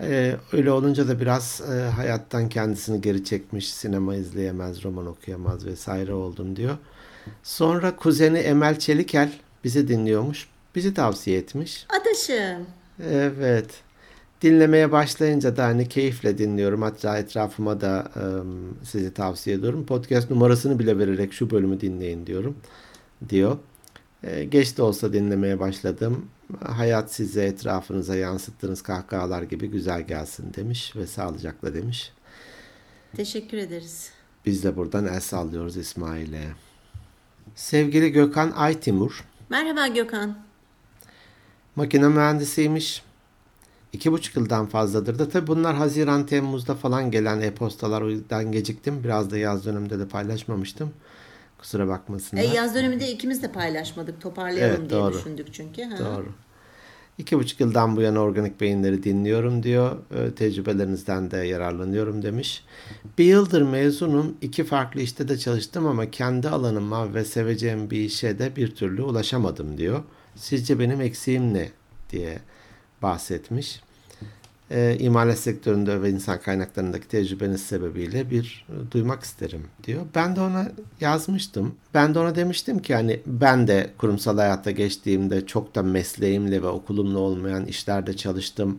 Ee, 0.00 0.36
öyle 0.52 0.70
olunca 0.70 1.08
da 1.08 1.20
biraz 1.20 1.62
e, 1.74 1.80
hayattan 1.80 2.48
kendisini 2.48 3.00
geri 3.00 3.24
çekmiş. 3.24 3.72
Sinema 3.72 4.14
izleyemez, 4.14 4.84
roman 4.84 5.06
okuyamaz 5.06 5.66
vesaire 5.66 6.12
oldum 6.12 6.56
diyor. 6.56 6.76
Sonra 7.42 7.96
kuzeni 7.96 8.38
Emel 8.38 8.78
Çelikel 8.78 9.32
bizi 9.64 9.88
dinliyormuş. 9.88 10.48
Bizi 10.74 10.94
tavsiye 10.94 11.38
etmiş. 11.38 11.86
Adaşım. 12.00 12.66
Evet. 13.10 13.70
Dinlemeye 14.42 14.92
başlayınca 14.92 15.56
da 15.56 15.64
hani 15.64 15.88
keyifle 15.88 16.38
dinliyorum. 16.38 16.82
Hatta 16.82 17.18
etrafıma 17.18 17.80
da 17.80 18.08
ım, 18.16 18.78
sizi 18.84 19.14
tavsiye 19.14 19.56
ediyorum. 19.56 19.86
Podcast 19.86 20.30
numarasını 20.30 20.78
bile 20.78 20.98
vererek 20.98 21.32
şu 21.32 21.50
bölümü 21.50 21.80
dinleyin 21.80 22.26
diyorum. 22.26 22.56
Diyor. 23.28 23.58
E, 24.22 24.44
geç 24.44 24.78
de 24.78 24.82
olsa 24.82 25.12
dinlemeye 25.12 25.60
başladım. 25.60 26.24
Hayat 26.64 27.12
size 27.12 27.44
etrafınıza 27.44 28.16
yansıttığınız 28.16 28.82
kahkahalar 28.82 29.42
gibi 29.42 29.66
güzel 29.66 30.02
gelsin 30.02 30.54
demiş 30.54 30.96
ve 30.96 31.06
sağlıcakla 31.06 31.74
demiş. 31.74 32.12
Teşekkür 33.16 33.58
ederiz. 33.58 34.10
Biz 34.46 34.64
de 34.64 34.76
buradan 34.76 35.06
el 35.06 35.20
sallıyoruz 35.20 35.76
İsmail'e. 35.76 36.44
Sevgili 37.54 38.12
Gökhan 38.12 38.52
Aytimur. 38.56 39.24
Merhaba 39.48 39.86
Gökhan. 39.86 40.38
Makine 41.76 42.08
mühendisiymiş. 42.08 43.02
İki 43.92 44.12
buçuk 44.12 44.36
yıldan 44.36 44.66
fazladır 44.66 45.18
da 45.18 45.28
tabi 45.28 45.46
bunlar 45.46 45.76
Haziran 45.76 46.26
Temmuz'da 46.26 46.74
falan 46.74 47.10
gelen 47.10 47.40
e-postalar 47.40 48.02
o 48.02 48.10
yüzden 48.10 48.52
geciktim. 48.52 49.04
Biraz 49.04 49.30
da 49.30 49.38
yaz 49.38 49.66
döneminde 49.66 49.98
de 49.98 50.08
paylaşmamıştım. 50.08 50.92
Kusura 51.58 51.88
bakmasınlar. 51.88 52.42
E, 52.42 52.46
yaz 52.46 52.74
döneminde 52.74 53.12
ikimiz 53.12 53.42
de 53.42 53.52
paylaşmadık. 53.52 54.20
Toparlayalım 54.20 54.80
Evet, 54.80 54.90
diye 54.90 55.00
doğru. 55.00 55.14
düşündük 55.14 55.54
çünkü. 55.54 55.82
Ha. 55.82 55.98
Doğru. 55.98 56.26
İki 57.18 57.38
buçuk 57.38 57.60
yıldan 57.60 57.96
bu 57.96 58.00
yana 58.00 58.18
organik 58.18 58.60
beyinleri 58.60 59.02
dinliyorum 59.02 59.62
diyor. 59.62 59.96
E, 60.14 60.34
tecrübelerinizden 60.34 61.30
de 61.30 61.36
yararlanıyorum 61.36 62.22
demiş. 62.22 62.64
Bir 63.18 63.24
yıldır 63.24 63.62
mezunum. 63.62 64.36
iki 64.40 64.64
farklı 64.64 65.00
işte 65.00 65.28
de 65.28 65.38
çalıştım 65.38 65.86
ama 65.86 66.10
kendi 66.10 66.48
alanıma 66.48 67.14
ve 67.14 67.24
seveceğim 67.24 67.90
bir 67.90 68.00
işe 68.00 68.38
de 68.38 68.56
bir 68.56 68.74
türlü 68.74 69.02
ulaşamadım 69.02 69.78
diyor. 69.78 70.02
Sizce 70.34 70.78
benim 70.78 71.00
eksiğim 71.00 71.54
ne 71.54 71.70
diye 72.10 72.38
bahsetmiş 73.02 73.80
e, 74.70 74.96
imalat 74.98 75.38
sektöründe 75.38 76.02
ve 76.02 76.10
insan 76.10 76.40
kaynaklarındaki 76.40 77.08
tecrübeniz 77.08 77.62
sebebiyle 77.62 78.30
bir 78.30 78.66
e, 78.68 78.92
duymak 78.92 79.22
isterim 79.22 79.64
diyor. 79.84 80.02
Ben 80.14 80.36
de 80.36 80.40
ona 80.40 80.68
yazmıştım. 81.00 81.74
Ben 81.94 82.14
de 82.14 82.18
ona 82.18 82.34
demiştim 82.34 82.78
ki 82.78 82.94
hani 82.94 83.20
ben 83.26 83.68
de 83.68 83.90
kurumsal 83.98 84.38
hayatta 84.38 84.70
geçtiğimde 84.70 85.46
çok 85.46 85.74
da 85.74 85.82
mesleğimle 85.82 86.62
ve 86.62 86.66
okulumla 86.66 87.18
olmayan 87.18 87.64
işlerde 87.64 88.16
çalıştım. 88.16 88.78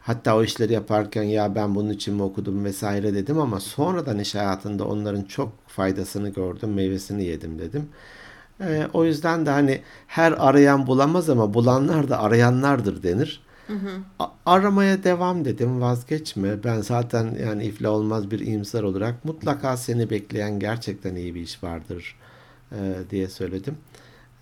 Hatta 0.00 0.36
o 0.36 0.42
işleri 0.42 0.72
yaparken 0.72 1.22
ya 1.22 1.54
ben 1.54 1.74
bunun 1.74 1.90
için 1.90 2.14
mi 2.14 2.22
okudum 2.22 2.64
vesaire 2.64 3.14
dedim 3.14 3.38
ama 3.38 3.60
sonradan 3.60 4.18
iş 4.18 4.34
hayatında 4.34 4.84
onların 4.84 5.22
çok 5.22 5.52
faydasını 5.66 6.28
gördüm, 6.28 6.74
meyvesini 6.74 7.24
yedim 7.24 7.58
dedim. 7.58 7.88
E, 8.60 8.86
o 8.92 9.04
yüzden 9.04 9.46
de 9.46 9.50
hani 9.50 9.80
her 10.06 10.32
arayan 10.32 10.86
bulamaz 10.86 11.30
ama 11.30 11.54
bulanlar 11.54 12.08
da 12.08 12.20
arayanlardır 12.20 13.02
denir. 13.02 13.42
Hı 13.70 13.76
hı. 13.76 14.26
Aramaya 14.46 15.04
devam 15.04 15.44
dedim 15.44 15.80
vazgeçme. 15.80 16.64
Ben 16.64 16.80
zaten 16.80 17.36
yani 17.44 17.64
ifla 17.64 17.90
olmaz 17.90 18.30
bir 18.30 18.40
iyimser 18.40 18.82
olarak 18.82 19.24
mutlaka 19.24 19.76
seni 19.76 20.10
bekleyen 20.10 20.58
gerçekten 20.58 21.14
iyi 21.14 21.34
bir 21.34 21.40
iş 21.40 21.62
vardır 21.62 22.16
e, 22.72 22.78
diye 23.10 23.28
söyledim. 23.28 23.76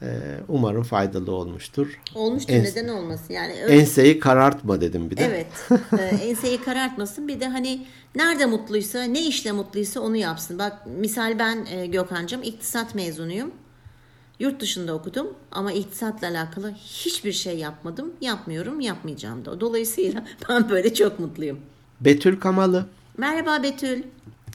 E, 0.03 0.09
umarım 0.49 0.83
faydalı 0.83 1.33
olmuştur. 1.33 2.01
Olmuştur 2.15 2.53
Ens- 2.53 2.63
neden 2.63 2.89
olmasın 2.89 3.35
yani. 3.35 3.63
Öyle... 3.63 3.81
Enseyi 3.81 4.21
karartma 4.21 4.81
dedim 4.81 5.11
bir 5.11 5.17
de. 5.17 5.25
Evet 5.25 5.47
e, 5.99 6.03
enseyi 6.27 6.63
karartmasın 6.63 7.29
bir 7.29 7.41
de 7.41 7.49
hani 7.49 7.87
nerede 8.15 8.47
mutluysa 8.47 9.03
ne 9.03 9.27
işle 9.27 9.53
mutluysa 9.53 10.01
onu 10.01 10.17
yapsın. 10.17 10.59
Bak 10.59 10.87
misal 10.87 11.39
ben 11.39 11.67
e, 11.71 11.87
Gökhan'cığım 11.87 12.43
iktisat 12.43 12.95
mezunuyum. 12.95 13.53
Yurt 14.41 14.61
dışında 14.61 14.95
okudum 14.95 15.27
ama 15.53 15.73
iktisatla 15.73 16.29
alakalı 16.29 16.73
hiçbir 16.73 17.33
şey 17.33 17.59
yapmadım. 17.59 18.13
Yapmıyorum, 18.21 18.81
yapmayacağım 18.81 19.45
da. 19.45 19.61
Dolayısıyla 19.61 20.25
ben 20.49 20.71
böyle 20.71 20.95
çok 20.95 21.19
mutluyum. 21.19 21.59
Betül 22.01 22.41
Kamalı. 22.41 22.87
Merhaba 23.17 23.63
Betül. 23.63 24.03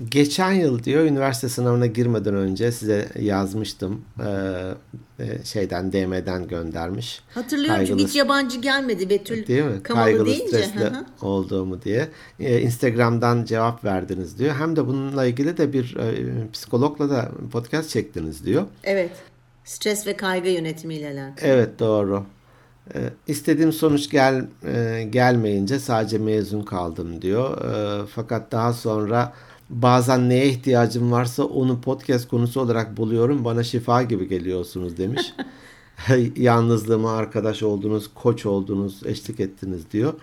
Geçen 0.10 0.52
yıl 0.52 0.84
diyor 0.84 1.06
üniversite 1.06 1.50
sınavına 1.50 1.86
girmeden 1.86 2.36
önce 2.36 2.72
size 2.72 3.10
yazmıştım. 3.20 4.02
Ee, 5.20 5.46
şeyden 5.46 5.92
DM'den 5.92 6.48
göndermiş. 6.48 7.22
Hatırlıyorum 7.34 7.76
Kaygılı, 7.76 7.98
çünkü 7.98 8.10
hiç 8.10 8.16
yabancı 8.16 8.62
gelmedi 8.62 9.10
Betül. 9.10 9.48
Değil 9.48 9.64
mi? 9.64 9.84
Kamalı 9.84 10.06
Kaygılı 10.06 10.26
deyince. 10.26 10.46
stresli 10.46 10.92
olduğumu 11.22 11.82
diye. 11.82 12.10
Ee, 12.40 12.62
Instagram'dan 12.62 13.46
cevap 13.46 13.84
verdiniz 13.84 14.40
diyor. 14.40 14.56
Hem 14.56 14.76
de 14.76 14.88
bununla 14.88 15.26
ilgili 15.26 15.58
de 15.58 15.74
bir 15.74 15.96
e, 15.96 16.52
psikologla 16.54 17.10
da 17.10 17.32
podcast 17.52 17.90
çektiniz 17.90 18.46
diyor. 18.46 18.64
Evet. 18.84 19.12
Stres 19.66 20.08
ve 20.08 20.18
kaygı 20.18 20.50
yönetimiyle 20.50 21.08
alakalı. 21.08 21.48
Evet 21.48 21.80
doğru. 21.80 22.26
Ee, 22.96 23.10
istediğim 23.28 23.74
sonuç 23.74 24.10
gel 24.10 24.48
e, 24.66 25.08
gelmeyince 25.10 25.80
sadece 25.80 26.18
mezun 26.18 26.62
kaldım 26.62 27.22
diyor. 27.22 27.66
E, 27.66 28.06
fakat 28.06 28.52
daha 28.52 28.74
sonra 28.74 29.34
bazen 29.70 30.30
neye 30.30 30.48
ihtiyacım 30.50 31.12
varsa 31.12 31.44
onu 31.44 31.82
podcast 31.82 32.28
konusu 32.28 32.62
olarak 32.62 32.98
buluyorum. 32.98 33.46
Bana 33.46 33.64
şifa 33.64 34.04
gibi 34.04 34.28
geliyorsunuz 34.28 34.98
demiş. 34.98 35.34
Yalnızlığıma 36.36 37.14
arkadaş 37.14 37.64
oldunuz, 37.64 38.10
koç 38.16 38.46
oldunuz, 38.46 39.02
eşlik 39.06 39.40
ettiniz 39.40 39.92
diyor. 39.92 40.14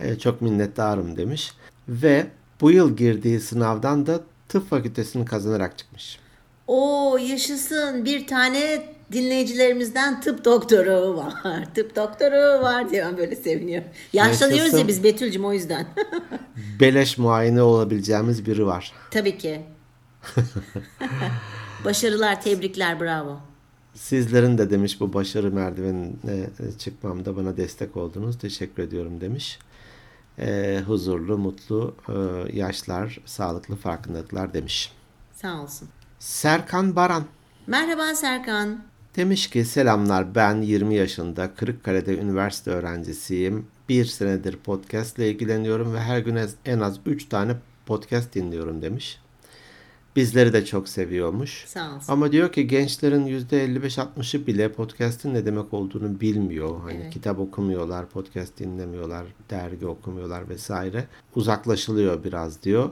E, 0.00 0.18
çok 0.18 0.42
minnettarım 0.42 1.16
demiş. 1.16 1.52
Ve 1.88 2.26
bu 2.60 2.70
yıl 2.70 2.96
girdiği 2.96 3.40
sınavdan 3.40 4.06
da 4.06 4.20
tıp 4.48 4.70
fakültesini 4.70 5.24
kazanarak 5.24 5.78
çıkmış. 5.78 6.18
O 6.66 7.18
yaşasın 7.20 8.04
bir 8.04 8.26
tane 8.26 8.82
dinleyicilerimizden 9.12 10.20
tıp 10.20 10.44
doktoru 10.44 11.16
var. 11.16 11.64
tıp 11.74 11.96
doktoru 11.96 12.62
var 12.62 12.90
diye 12.90 13.04
ben 13.04 13.16
böyle 13.16 13.36
seviniyorum. 13.36 13.88
Yaşlanıyoruz 14.12 14.64
yaşasın. 14.64 14.78
ya 14.78 14.88
biz 14.88 15.04
Betül'cüm 15.04 15.44
o 15.44 15.52
yüzden. 15.52 15.86
Beleş 16.80 17.18
muayene 17.18 17.62
olabileceğimiz 17.62 18.46
biri 18.46 18.66
var. 18.66 18.92
Tabii 19.10 19.38
ki. 19.38 19.62
Başarılar, 21.84 22.42
tebrikler, 22.42 23.00
bravo. 23.00 23.40
Sizlerin 23.94 24.58
de 24.58 24.70
demiş 24.70 25.00
bu 25.00 25.12
başarı 25.12 25.50
merdivenine 25.52 26.46
çıkmamda 26.78 27.36
bana 27.36 27.56
destek 27.56 27.96
oldunuz. 27.96 28.38
Teşekkür 28.38 28.82
ediyorum 28.82 29.20
demiş. 29.20 29.58
E, 30.38 30.80
huzurlu, 30.86 31.38
mutlu 31.38 31.94
e, 32.08 32.12
yaşlar, 32.58 33.20
sağlıklı 33.26 33.76
farkındalıklar 33.76 34.54
demiş. 34.54 34.92
Sağ 35.34 35.62
olsun. 35.62 35.88
Serkan 36.22 36.96
Baran. 36.96 37.24
Merhaba 37.66 38.14
Serkan. 38.14 38.80
Demiş 39.16 39.50
ki 39.50 39.64
selamlar 39.64 40.34
ben 40.34 40.62
20 40.62 40.94
yaşında 40.94 41.54
Kırıkkale'de 41.54 42.18
üniversite 42.18 42.70
öğrencisiyim. 42.70 43.66
Bir 43.88 44.04
senedir 44.04 44.56
podcast 44.56 45.18
ile 45.18 45.30
ilgileniyorum 45.30 45.94
ve 45.94 46.00
her 46.00 46.18
gün 46.18 46.38
en 46.64 46.80
az 46.80 46.98
3 47.06 47.28
tane 47.28 47.52
podcast 47.86 48.34
dinliyorum 48.34 48.82
demiş. 48.82 49.20
Bizleri 50.16 50.52
de 50.52 50.64
çok 50.64 50.88
seviyormuş. 50.88 51.64
Sağ 51.66 51.96
olsun. 51.96 52.12
Ama 52.12 52.32
diyor 52.32 52.52
ki 52.52 52.66
gençlerin 52.66 53.26
%55-60'ı 53.26 54.46
bile 54.46 54.72
podcast'in 54.72 55.34
ne 55.34 55.46
demek 55.46 55.74
olduğunu 55.74 56.20
bilmiyor. 56.20 56.80
Hani 56.80 57.00
evet. 57.02 57.12
kitap 57.12 57.38
okumuyorlar, 57.38 58.08
podcast 58.08 58.58
dinlemiyorlar, 58.58 59.26
dergi 59.50 59.86
okumuyorlar 59.86 60.48
vesaire. 60.48 61.04
Uzaklaşılıyor 61.34 62.24
biraz 62.24 62.62
diyor. 62.62 62.90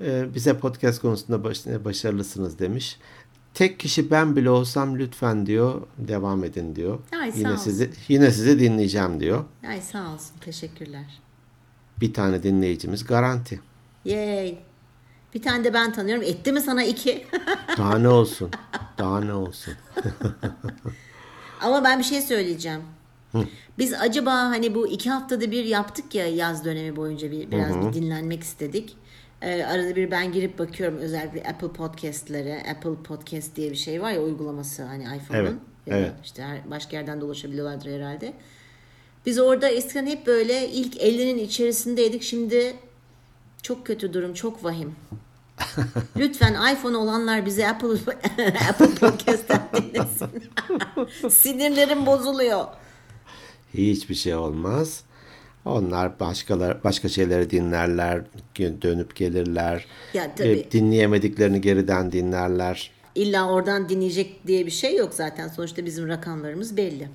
Ee, 0.00 0.34
bize 0.34 0.58
podcast 0.58 1.00
konusunda 1.00 1.44
baş, 1.44 1.66
başarılısınız 1.66 2.58
demiş. 2.58 2.98
Tek 3.54 3.80
kişi 3.80 4.10
ben 4.10 4.36
bile 4.36 4.50
olsam 4.50 4.98
lütfen 4.98 5.46
diyor 5.46 5.82
devam 5.98 6.44
edin 6.44 6.76
diyor. 6.76 6.98
Ay, 7.20 7.32
yine 7.36 7.52
olsun. 7.52 7.62
sizi 7.64 7.90
yine 8.08 8.30
sizi 8.30 8.60
dinleyeceğim 8.60 9.20
diyor. 9.20 9.44
Ay 9.68 9.80
sağ 9.80 10.12
olsun. 10.14 10.36
Teşekkürler. 10.40 11.20
Bir 12.00 12.14
tane 12.14 12.42
dinleyicimiz 12.42 13.04
garanti. 13.04 13.60
Yay. 14.04 14.58
Bir 15.34 15.42
tane 15.42 15.64
de 15.64 15.74
ben 15.74 15.92
tanıyorum. 15.92 16.24
Etti 16.24 16.52
mi 16.52 16.60
sana 16.60 16.84
iki? 16.84 17.26
Daha 17.78 17.98
ne 17.98 18.08
olsun? 18.08 18.50
Daha 18.98 19.20
ne 19.20 19.32
olsun? 19.32 19.74
Ama 21.60 21.84
ben 21.84 21.98
bir 21.98 22.04
şey 22.04 22.22
söyleyeceğim. 22.22 22.80
Biz 23.78 23.94
acaba 23.94 24.32
hani 24.32 24.74
bu 24.74 24.88
iki 24.88 25.10
haftada 25.10 25.50
bir 25.50 25.64
yaptık 25.64 26.14
ya 26.14 26.26
yaz 26.26 26.64
dönemi 26.64 26.96
boyunca 26.96 27.30
bir, 27.30 27.50
biraz 27.50 27.74
Hı-hı. 27.74 27.88
bir 27.88 27.92
dinlenmek 27.92 28.42
istedik. 28.42 28.96
Ee, 29.42 29.64
arada 29.64 29.96
bir 29.96 30.10
ben 30.10 30.32
girip 30.32 30.58
bakıyorum 30.58 30.98
özellikle 30.98 31.50
Apple 31.50 31.72
Podcast'lere. 31.72 32.62
Apple 32.70 33.02
Podcast 33.02 33.56
diye 33.56 33.70
bir 33.70 33.76
şey 33.76 34.02
var 34.02 34.12
ya 34.12 34.22
uygulaması 34.22 34.82
hani 34.82 35.02
iPhone'un. 35.02 35.46
Evet. 35.46 35.54
Ya 35.86 35.98
evet. 35.98 36.12
işte 36.24 36.62
başka 36.70 36.96
yerden 36.96 37.20
de 37.20 37.24
ulaşabiliyorlardır 37.24 37.90
herhalde. 37.90 38.32
Biz 39.26 39.38
orada 39.38 39.68
eskiden 39.68 40.06
hep 40.06 40.26
böyle 40.26 40.68
ilk 40.68 40.96
50'nin 40.96 41.38
içerisindeydik. 41.38 42.22
Şimdi 42.22 42.76
çok 43.62 43.86
kötü 43.86 44.12
durum, 44.12 44.34
çok 44.34 44.64
vahim. 44.64 44.96
Lütfen 46.16 46.74
iPhone 46.74 46.96
olanlar 46.96 47.46
bize 47.46 47.68
Apple 47.68 47.88
Apple 48.70 48.94
Podcast'ten 48.94 49.68
dinlesin. 49.74 50.28
Sinirlerim 51.30 52.06
bozuluyor. 52.06 52.66
Hiçbir 53.74 54.14
şey 54.14 54.34
olmaz. 54.34 55.02
Onlar 55.66 56.20
başkalar 56.20 56.84
başka 56.84 57.08
şeyleri 57.08 57.50
dinlerler, 57.50 58.22
dönüp 58.58 59.16
gelirler. 59.16 59.86
Ya, 60.14 60.34
tabii. 60.34 60.48
E, 60.48 60.70
dinleyemediklerini 60.70 61.60
geriden 61.60 62.12
dinlerler. 62.12 62.90
İlla 63.14 63.50
oradan 63.50 63.88
dinleyecek 63.88 64.46
diye 64.46 64.66
bir 64.66 64.70
şey 64.70 64.96
yok 64.96 65.14
zaten. 65.14 65.48
Sonuçta 65.48 65.84
bizim 65.84 66.08
rakamlarımız 66.08 66.76
belli. 66.76 67.08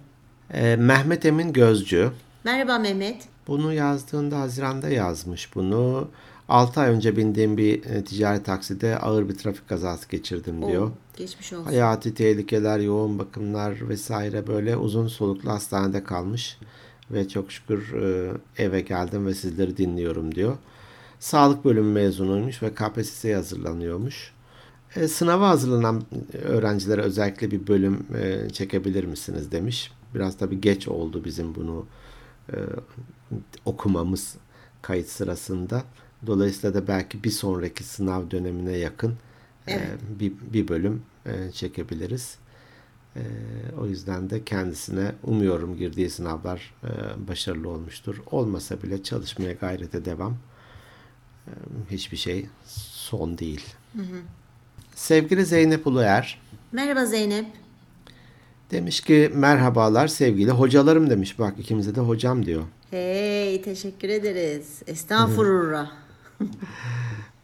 Ee, 0.53 0.75
Mehmet 0.75 1.25
Emin 1.25 1.53
Gözcü. 1.53 2.11
Merhaba 2.43 2.79
Mehmet. 2.79 3.23
Bunu 3.47 3.73
yazdığında 3.73 4.39
Haziran'da 4.39 4.89
yazmış 4.89 5.55
bunu. 5.55 6.07
6 6.49 6.79
ay 6.79 6.89
önce 6.89 7.17
bindiğim 7.17 7.57
bir 7.57 7.85
e, 7.85 8.03
ticari 8.03 8.43
takside 8.43 8.97
ağır 8.97 9.29
bir 9.29 9.35
trafik 9.35 9.69
kazası 9.69 10.09
geçirdim 10.09 10.67
diyor. 10.67 10.87
Oo, 10.87 10.91
geçmiş 11.17 11.53
olsun. 11.53 11.63
Hayati 11.65 12.13
tehlikeler, 12.13 12.79
yoğun 12.79 13.19
bakımlar 13.19 13.89
vesaire 13.89 14.47
böyle 14.47 14.77
uzun 14.77 15.07
soluklu 15.07 15.49
hastanede 15.49 16.03
kalmış 16.03 16.57
ve 17.13 17.27
çok 17.27 17.51
şükür 17.51 17.93
e, 17.93 18.31
eve 18.57 18.81
geldim 18.81 19.25
ve 19.25 19.33
sizleri 19.33 19.77
dinliyorum 19.77 20.35
diyor. 20.35 20.57
Sağlık 21.19 21.65
bölümü 21.65 21.91
mezunuymuş 21.91 22.63
ve 22.63 22.73
KPSS'ye 22.73 23.35
hazırlanıyormuş. 23.35 24.33
E, 24.95 25.07
sınava 25.07 25.49
hazırlanan 25.49 26.03
öğrencilere 26.43 27.01
özellikle 27.01 27.51
bir 27.51 27.67
bölüm 27.67 28.05
e, 28.15 28.49
çekebilir 28.49 29.03
misiniz 29.03 29.51
demiş. 29.51 29.91
Biraz 30.15 30.37
tabii 30.37 30.61
geç 30.61 30.87
oldu 30.87 31.25
bizim 31.25 31.55
bunu 31.55 31.85
e, 32.53 32.55
okumamız 33.65 34.35
kayıt 34.81 35.07
sırasında. 35.07 35.83
Dolayısıyla 36.27 36.73
da 36.73 36.87
belki 36.87 37.23
bir 37.23 37.29
sonraki 37.29 37.83
sınav 37.83 38.31
dönemine 38.31 38.77
yakın 38.77 39.11
e, 39.67 39.73
evet. 39.73 39.87
e, 40.15 40.19
bir, 40.19 40.33
bir 40.53 40.67
bölüm 40.67 41.01
e, 41.25 41.51
çekebiliriz. 41.51 42.37
E, 43.15 43.21
o 43.79 43.85
yüzden 43.85 44.29
de 44.29 44.43
kendisine 44.43 45.11
umuyorum 45.23 45.77
girdiği 45.77 46.09
sınavlar 46.09 46.73
e, 46.83 46.87
başarılı 47.27 47.69
olmuştur. 47.69 48.21
Olmasa 48.31 48.81
bile 48.81 49.03
çalışmaya 49.03 49.51
gayrete 49.53 50.05
devam. 50.05 50.37
E, 51.47 51.51
hiçbir 51.91 52.17
şey 52.17 52.45
son 53.07 53.37
değil. 53.37 53.65
Hı 53.95 54.01
hı. 54.01 54.21
Sevgili 54.95 55.45
Zeynep 55.45 55.87
Uluer. 55.87 56.41
Merhaba 56.71 57.05
Zeynep. 57.05 57.45
Demiş 58.71 59.01
ki 59.01 59.31
merhabalar 59.33 60.07
sevgili 60.07 60.51
hocalarım 60.51 61.09
demiş. 61.09 61.39
Bak 61.39 61.59
ikimize 61.59 61.95
de 61.95 62.01
hocam 62.01 62.45
diyor. 62.45 62.63
Hey 62.91 63.61
teşekkür 63.61 64.09
ederiz. 64.09 64.81
Estağfurullah. 64.87 65.91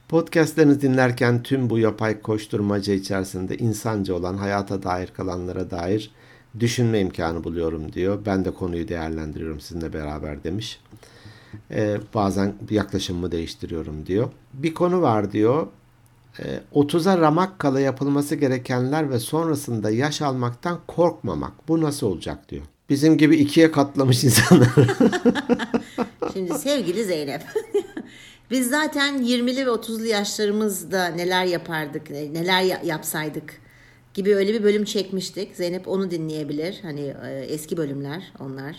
Podcastlerinizi 0.10 0.82
dinlerken 0.82 1.43
tüm 1.43 1.70
bu 1.70 1.80
yapay 1.80 2.22
koşturmaca 2.22 2.93
içerisinde 2.93 3.58
insanca 3.58 4.14
olan 4.14 4.38
hayata 4.38 4.84
dair 4.84 5.08
kalanlara 5.08 5.72
dair 5.72 6.12
düşünme 6.60 6.99
imkanı 6.99 7.43
buluyorum 7.43 7.93
diyor. 7.93 8.20
Ben 8.26 8.45
de 8.45 8.51
konuyu 8.51 8.88
değerlendiriyorum 8.88 9.60
sizinle 9.60 9.93
beraber 9.93 10.43
demiş. 10.43 10.80
Ee, 11.72 11.97
bazen 12.14 12.53
yaklaşımımı 12.70 13.32
değiştiriyorum 13.32 14.05
diyor. 14.05 14.30
Bir 14.53 14.74
konu 14.74 15.01
var 15.01 15.32
diyor. 15.32 15.68
Ee, 16.39 16.60
30'a 16.74 17.18
ramak 17.18 17.60
kala 17.60 17.80
yapılması 17.80 18.36
gerekenler 18.36 19.10
ve 19.10 19.20
sonrasında 19.20 19.89
yaş 19.89 20.22
almaktan 20.22 20.80
korkmamak. 20.88 21.68
Bu 21.68 21.82
nasıl 21.82 22.08
olacak 22.08 22.49
diyor. 22.49 22.64
Bizim 22.89 23.18
gibi 23.18 23.36
ikiye 23.36 23.72
katlamış 23.72 24.24
insanlar. 24.24 24.70
Şimdi 26.34 26.53
sevgili 26.53 27.03
Zeynep. 27.05 27.41
Biz 28.52 28.70
zaten 28.70 29.18
20'li 29.18 29.66
ve 29.66 29.70
30'lu 29.70 30.06
yaşlarımızda 30.06 31.08
neler 31.08 31.45
yapardık, 31.45 32.10
neler 32.10 32.84
yapsaydık 32.84 33.62
gibi 34.14 34.36
öyle 34.36 34.54
bir 34.54 34.64
bölüm 34.64 34.86
çekmiştik. 34.86 35.56
Zeynep 35.56 35.88
onu 35.88 36.12
dinleyebilir. 36.12 36.80
Hani 36.82 37.14
e, 37.26 37.45
eski 37.50 37.78
bölümler 37.78 38.34
onlar 38.39 38.76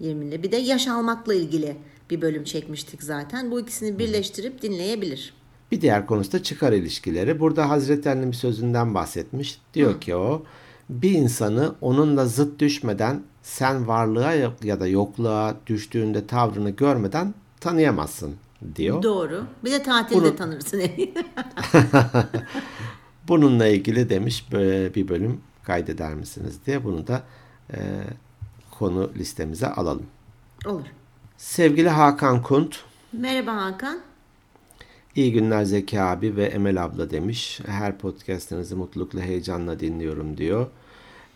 20'li. 0.00 0.42
Bir 0.42 0.52
de 0.52 0.56
yaş 0.56 0.88
almakla 0.88 1.34
ilgili 1.34 1.76
bir 2.10 2.22
bölüm 2.22 2.44
çekmiştik 2.44 3.02
zaten. 3.02 3.50
Bu 3.50 3.60
ikisini 3.60 3.98
birleştirip 3.98 4.62
dinleyebilir. 4.62 5.34
Bir 5.72 5.80
diğer 5.80 6.06
konusu 6.06 6.32
da 6.32 6.42
çıkar 6.42 6.72
ilişkileri. 6.72 7.40
Burada 7.40 7.70
Hazreti 7.70 8.10
Ali'nin 8.10 8.32
bir 8.32 8.36
sözünden 8.36 8.94
bahsetmiş. 8.94 9.58
Diyor 9.74 9.94
Hı. 9.94 10.00
ki 10.00 10.16
o 10.16 10.42
bir 10.88 11.10
insanı 11.10 11.74
onunla 11.80 12.26
zıt 12.26 12.60
düşmeden 12.60 13.22
sen 13.42 13.88
varlığa 13.88 14.32
ya 14.64 14.80
da 14.80 14.86
yokluğa 14.86 15.56
düştüğünde 15.66 16.26
tavrını 16.26 16.70
görmeden 16.70 17.34
tanıyamazsın 17.60 18.34
diyor. 18.76 19.02
Doğru. 19.02 19.46
Bir 19.64 19.72
de 19.72 19.82
tatilde 19.82 20.20
Bunu... 20.20 20.36
tanırsın. 20.36 20.82
Bununla 23.28 23.66
ilgili 23.66 24.10
demiş 24.10 24.44
böyle 24.52 24.94
bir 24.94 25.08
bölüm 25.08 25.40
kaydeder 25.62 26.14
misiniz 26.14 26.58
diye 26.66 26.84
bunu 26.84 27.06
da 27.06 27.22
e, 27.74 27.78
konu 28.70 29.10
listemize 29.16 29.66
alalım. 29.66 30.06
Olur. 30.66 30.86
Sevgili 31.36 31.88
Hakan 31.88 32.42
Kunt. 32.42 32.80
Merhaba 33.12 33.56
Hakan. 33.56 34.00
İyi 35.16 35.32
günler 35.32 35.64
Zeki 35.64 36.00
abi 36.00 36.36
ve 36.36 36.44
Emel 36.44 36.84
abla 36.84 37.10
demiş. 37.10 37.60
Her 37.66 37.98
podcastınızı 37.98 38.76
mutlulukla 38.76 39.20
heyecanla 39.20 39.80
dinliyorum 39.80 40.36
diyor. 40.36 40.66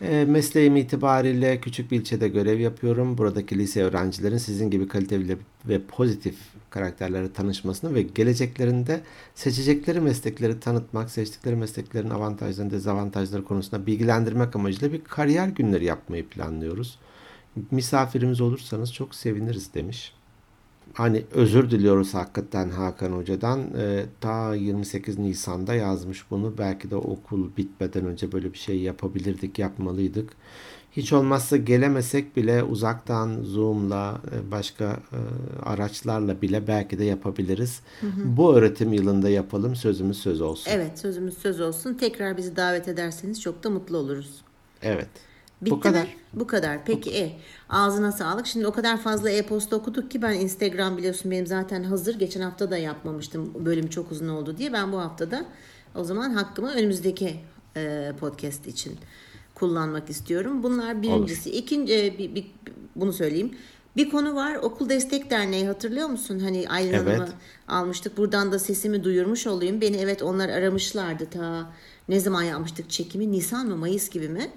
E, 0.02 0.24
mesleğim 0.24 0.76
itibariyle 0.76 1.60
küçük 1.60 1.90
bir 1.90 2.00
ilçede 2.00 2.28
görev 2.28 2.60
yapıyorum. 2.60 3.18
Buradaki 3.18 3.58
lise 3.58 3.82
öğrencilerin 3.82 4.38
sizin 4.38 4.70
gibi 4.70 4.88
kaliteli 4.88 5.38
ve 5.68 5.80
pozitif 5.82 6.36
karakterlere 6.70 7.32
tanışmasını 7.32 7.94
ve 7.94 8.02
geleceklerinde 8.02 9.00
seçecekleri 9.34 10.00
meslekleri 10.00 10.60
tanıtmak, 10.60 11.10
seçtikleri 11.10 11.56
mesleklerin 11.56 12.10
avantajlarını, 12.10 12.70
dezavantajları 12.70 13.44
konusunda 13.44 13.86
bilgilendirmek 13.86 14.56
amacıyla 14.56 14.92
bir 14.92 15.04
kariyer 15.04 15.48
günleri 15.48 15.84
yapmayı 15.84 16.28
planlıyoruz. 16.28 16.98
Misafirimiz 17.70 18.40
olursanız 18.40 18.92
çok 18.92 19.14
seviniriz 19.14 19.74
demiş 19.74 20.12
hani 20.98 21.24
özür 21.32 21.70
diliyoruz 21.70 22.14
hakikaten 22.14 22.70
Hakan 22.70 23.12
Hoca'dan. 23.12 23.60
E, 23.60 24.04
ta 24.20 24.54
28 24.54 25.18
Nisan'da 25.18 25.74
yazmış 25.74 26.30
bunu. 26.30 26.58
Belki 26.58 26.90
de 26.90 26.96
okul 26.96 27.56
bitmeden 27.56 28.04
önce 28.04 28.32
böyle 28.32 28.52
bir 28.52 28.58
şey 28.58 28.80
yapabilirdik, 28.80 29.58
yapmalıydık. 29.58 30.30
Hiç 30.92 31.12
olmazsa 31.12 31.56
gelemesek 31.56 32.36
bile 32.36 32.62
uzaktan 32.62 33.42
Zoom'la 33.42 34.20
e, 34.32 34.50
başka 34.50 34.84
e, 34.84 35.20
araçlarla 35.62 36.42
bile 36.42 36.66
belki 36.66 36.98
de 36.98 37.04
yapabiliriz. 37.04 37.80
Hı 38.00 38.06
hı. 38.06 38.36
Bu 38.36 38.54
öğretim 38.54 38.92
yılında 38.92 39.28
yapalım. 39.28 39.76
Sözümüz 39.76 40.18
söz 40.18 40.40
olsun. 40.40 40.70
Evet, 40.74 40.98
sözümüz 40.98 41.38
söz 41.38 41.60
olsun. 41.60 41.94
Tekrar 41.94 42.36
bizi 42.36 42.56
davet 42.56 42.88
ederseniz 42.88 43.40
çok 43.40 43.64
da 43.64 43.70
mutlu 43.70 43.96
oluruz. 43.96 44.42
Evet. 44.82 45.08
Bitti 45.62 45.70
Bu 45.70 45.80
kadar. 45.80 46.02
Mi? 46.02 46.08
Bu 46.34 46.46
kadar. 46.46 46.84
Peki 46.84 47.16
e 47.16 47.38
ağzına 47.68 48.12
sağlık. 48.12 48.46
Şimdi 48.46 48.66
o 48.66 48.72
kadar 48.72 48.96
fazla 48.96 49.30
e-posta 49.30 49.76
okuduk 49.76 50.10
ki 50.10 50.22
ben 50.22 50.32
Instagram 50.32 50.96
biliyorsun 50.96 51.30
benim 51.30 51.46
zaten 51.46 51.82
hazır. 51.82 52.18
Geçen 52.18 52.40
hafta 52.40 52.70
da 52.70 52.78
yapmamıştım. 52.78 53.64
Bölüm 53.64 53.88
çok 53.88 54.12
uzun 54.12 54.28
oldu 54.28 54.58
diye. 54.58 54.72
Ben 54.72 54.92
bu 54.92 54.98
haftada 54.98 55.44
o 55.94 56.04
zaman 56.04 56.30
hakkımı 56.30 56.70
önümüzdeki 56.72 57.40
e, 57.76 58.12
podcast 58.20 58.66
için 58.66 58.96
kullanmak 59.54 60.10
istiyorum. 60.10 60.62
Bunlar 60.62 61.02
birincisi. 61.02 61.50
Olur. 61.50 61.58
İkinci 61.58 62.04
e, 62.04 62.18
bir, 62.18 62.34
bir, 62.34 62.46
bunu 62.96 63.12
söyleyeyim. 63.12 63.54
Bir 63.96 64.10
konu 64.10 64.34
var. 64.34 64.54
Okul 64.54 64.88
Destek 64.88 65.30
Derneği 65.30 65.66
hatırlıyor 65.66 66.08
musun? 66.08 66.38
Hani 66.38 66.68
Aylin 66.68 66.92
evet. 66.92 67.18
Hanım'ı 67.18 67.28
almıştık. 67.68 68.16
Buradan 68.16 68.52
da 68.52 68.58
sesimi 68.58 69.04
duyurmuş 69.04 69.46
olayım. 69.46 69.80
Beni 69.80 69.96
evet 69.96 70.22
onlar 70.22 70.48
aramışlardı 70.48 71.26
ta 71.30 71.72
ne 72.08 72.20
zaman 72.20 72.42
yapmıştık 72.42 72.90
çekimi? 72.90 73.32
Nisan 73.32 73.66
mı 73.66 73.76
Mayıs 73.76 74.10
gibi 74.10 74.28
mi? 74.28 74.50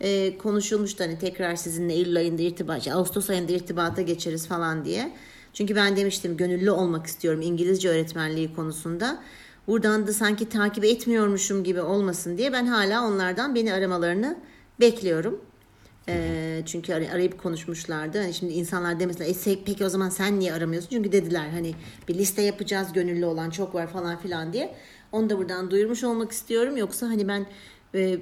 E, 0.00 0.38
konuşulmuştu 0.38 1.04
hani 1.04 1.18
tekrar 1.18 1.56
sizinle 1.56 1.94
Eylül 1.94 2.16
ayında 2.16 2.42
irtibat, 2.42 2.88
Ağustos 2.88 3.30
ayında 3.30 3.52
irtibata 3.52 4.02
geçeriz 4.02 4.46
falan 4.46 4.84
diye. 4.84 5.12
Çünkü 5.52 5.76
ben 5.76 5.96
demiştim 5.96 6.36
gönüllü 6.36 6.70
olmak 6.70 7.06
istiyorum 7.06 7.40
İngilizce 7.40 7.88
öğretmenliği 7.88 8.54
konusunda. 8.54 9.22
Buradan 9.66 10.06
da 10.06 10.12
sanki 10.12 10.48
takip 10.48 10.84
etmiyormuşum 10.84 11.64
gibi 11.64 11.80
olmasın 11.80 12.38
diye 12.38 12.52
ben 12.52 12.66
hala 12.66 13.06
onlardan 13.06 13.54
beni 13.54 13.72
aramalarını 13.72 14.38
bekliyorum. 14.80 15.40
E, 16.08 16.62
çünkü 16.66 16.94
arayıp 16.94 17.42
konuşmuşlardı. 17.42 18.18
Hani 18.18 18.34
şimdi 18.34 18.52
insanlar 18.52 19.00
demesinler 19.00 19.52
e, 19.52 19.64
peki 19.64 19.84
o 19.84 19.88
zaman 19.88 20.08
sen 20.08 20.40
niye 20.40 20.52
aramıyorsun? 20.52 20.90
Çünkü 20.90 21.12
dediler 21.12 21.48
hani 21.48 21.74
bir 22.08 22.14
liste 22.14 22.42
yapacağız 22.42 22.92
gönüllü 22.92 23.24
olan 23.24 23.50
çok 23.50 23.74
var 23.74 23.86
falan 23.86 24.18
filan 24.18 24.52
diye. 24.52 24.74
Onu 25.12 25.30
da 25.30 25.38
buradan 25.38 25.70
duyurmuş 25.70 26.04
olmak 26.04 26.32
istiyorum. 26.32 26.76
Yoksa 26.76 27.06
hani 27.06 27.28
ben 27.28 27.46
e, 27.94 28.18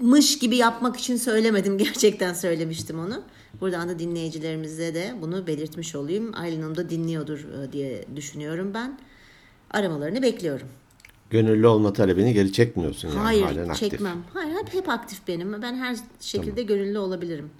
mış 0.00 0.38
gibi 0.38 0.56
yapmak 0.56 0.96
için 0.96 1.16
söylemedim. 1.16 1.78
Gerçekten 1.84 2.34
söylemiştim 2.34 2.98
onu. 2.98 3.22
Buradan 3.60 3.88
da 3.88 3.98
dinleyicilerimize 3.98 4.94
de 4.94 5.14
bunu 5.20 5.46
belirtmiş 5.46 5.94
olayım. 5.94 6.32
Aylin 6.34 6.62
Hanım 6.62 6.76
da 6.76 6.90
dinliyordur 6.90 7.38
e, 7.38 7.72
diye 7.72 8.04
düşünüyorum 8.16 8.74
ben. 8.74 8.98
Aramalarını 9.70 10.22
bekliyorum. 10.22 10.66
Gönüllü 11.30 11.66
olma 11.66 11.92
talebini 11.92 12.34
geri 12.34 12.52
çekmiyorsun 12.52 13.08
yani. 13.08 13.18
Hayır 13.18 13.42
halen 13.42 13.72
çekmem. 13.72 14.18
Aktif. 14.18 14.34
Hayır 14.34 14.54
hep, 14.54 14.74
hep 14.74 14.88
aktif 14.88 15.28
benim. 15.28 15.62
Ben 15.62 15.74
her 15.74 15.96
şekilde 16.20 16.50
tamam. 16.50 16.66
gönüllü 16.66 16.98
olabilirim. 16.98 17.50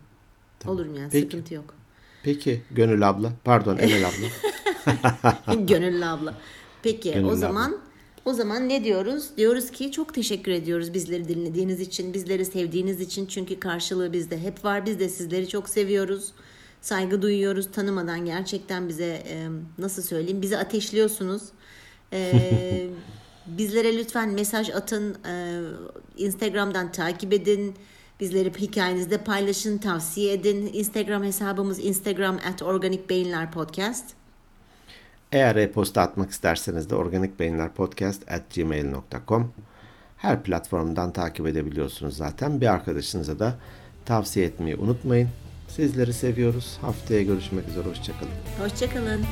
Tamam. 0.60 0.76
Olurum 0.76 0.94
yani 0.94 1.08
Peki. 1.12 1.24
sıkıntı 1.24 1.54
yok. 1.54 1.74
Peki 2.22 2.62
Gönül 2.70 3.08
abla. 3.08 3.32
Pardon 3.44 3.78
Emel 3.78 4.04
abla. 4.06 5.54
Gönüllü 5.66 6.04
abla. 6.04 6.34
Peki 6.82 7.12
Gönüllü 7.12 7.26
o 7.26 7.36
zaman 7.36 7.68
abla 7.68 7.91
o 8.24 8.32
zaman 8.32 8.68
ne 8.68 8.84
diyoruz? 8.84 9.24
Diyoruz 9.36 9.70
ki 9.70 9.92
çok 9.92 10.14
teşekkür 10.14 10.52
ediyoruz 10.52 10.94
bizleri 10.94 11.28
dinlediğiniz 11.28 11.80
için, 11.80 12.14
bizleri 12.14 12.44
sevdiğiniz 12.44 13.00
için. 13.00 13.26
Çünkü 13.26 13.60
karşılığı 13.60 14.12
bizde 14.12 14.38
hep 14.38 14.64
var. 14.64 14.86
Biz 14.86 14.98
de 14.98 15.08
sizleri 15.08 15.48
çok 15.48 15.68
seviyoruz. 15.68 16.32
Saygı 16.80 17.22
duyuyoruz. 17.22 17.68
Tanımadan 17.72 18.24
gerçekten 18.24 18.88
bize 18.88 19.22
e, 19.28 19.48
nasıl 19.78 20.02
söyleyeyim? 20.02 20.42
Bizi 20.42 20.58
ateşliyorsunuz. 20.58 21.42
E, 22.12 22.32
bizlere 23.46 23.96
lütfen 23.96 24.28
mesaj 24.28 24.70
atın. 24.70 25.16
E, 25.28 25.62
Instagram'dan 26.16 26.92
takip 26.92 27.32
edin. 27.32 27.74
Bizleri 28.20 28.52
hikayenizde 28.58 29.18
paylaşın, 29.18 29.78
tavsiye 29.78 30.32
edin. 30.32 30.70
Instagram 30.72 31.24
hesabımız 31.24 31.84
Instagram 31.84 32.38
at 32.52 32.62
Organik 32.62 33.10
Beyinler 33.10 33.52
Podcast. 33.52 34.21
Eğer 35.32 35.56
e-posta 35.56 36.02
atmak 36.02 36.30
isterseniz 36.30 36.90
de 36.90 36.94
organikbeyinlerpodcast.gmail.com 36.94 39.52
Her 40.16 40.42
platformdan 40.42 41.12
takip 41.12 41.46
edebiliyorsunuz 41.46 42.16
zaten. 42.16 42.60
Bir 42.60 42.66
arkadaşınıza 42.66 43.38
da 43.38 43.54
tavsiye 44.04 44.46
etmeyi 44.46 44.76
unutmayın. 44.76 45.28
Sizleri 45.68 46.12
seviyoruz. 46.12 46.78
Haftaya 46.80 47.22
görüşmek 47.22 47.68
üzere. 47.68 47.88
Hoşçakalın. 47.88 48.32
Hoşçakalın. 48.58 49.24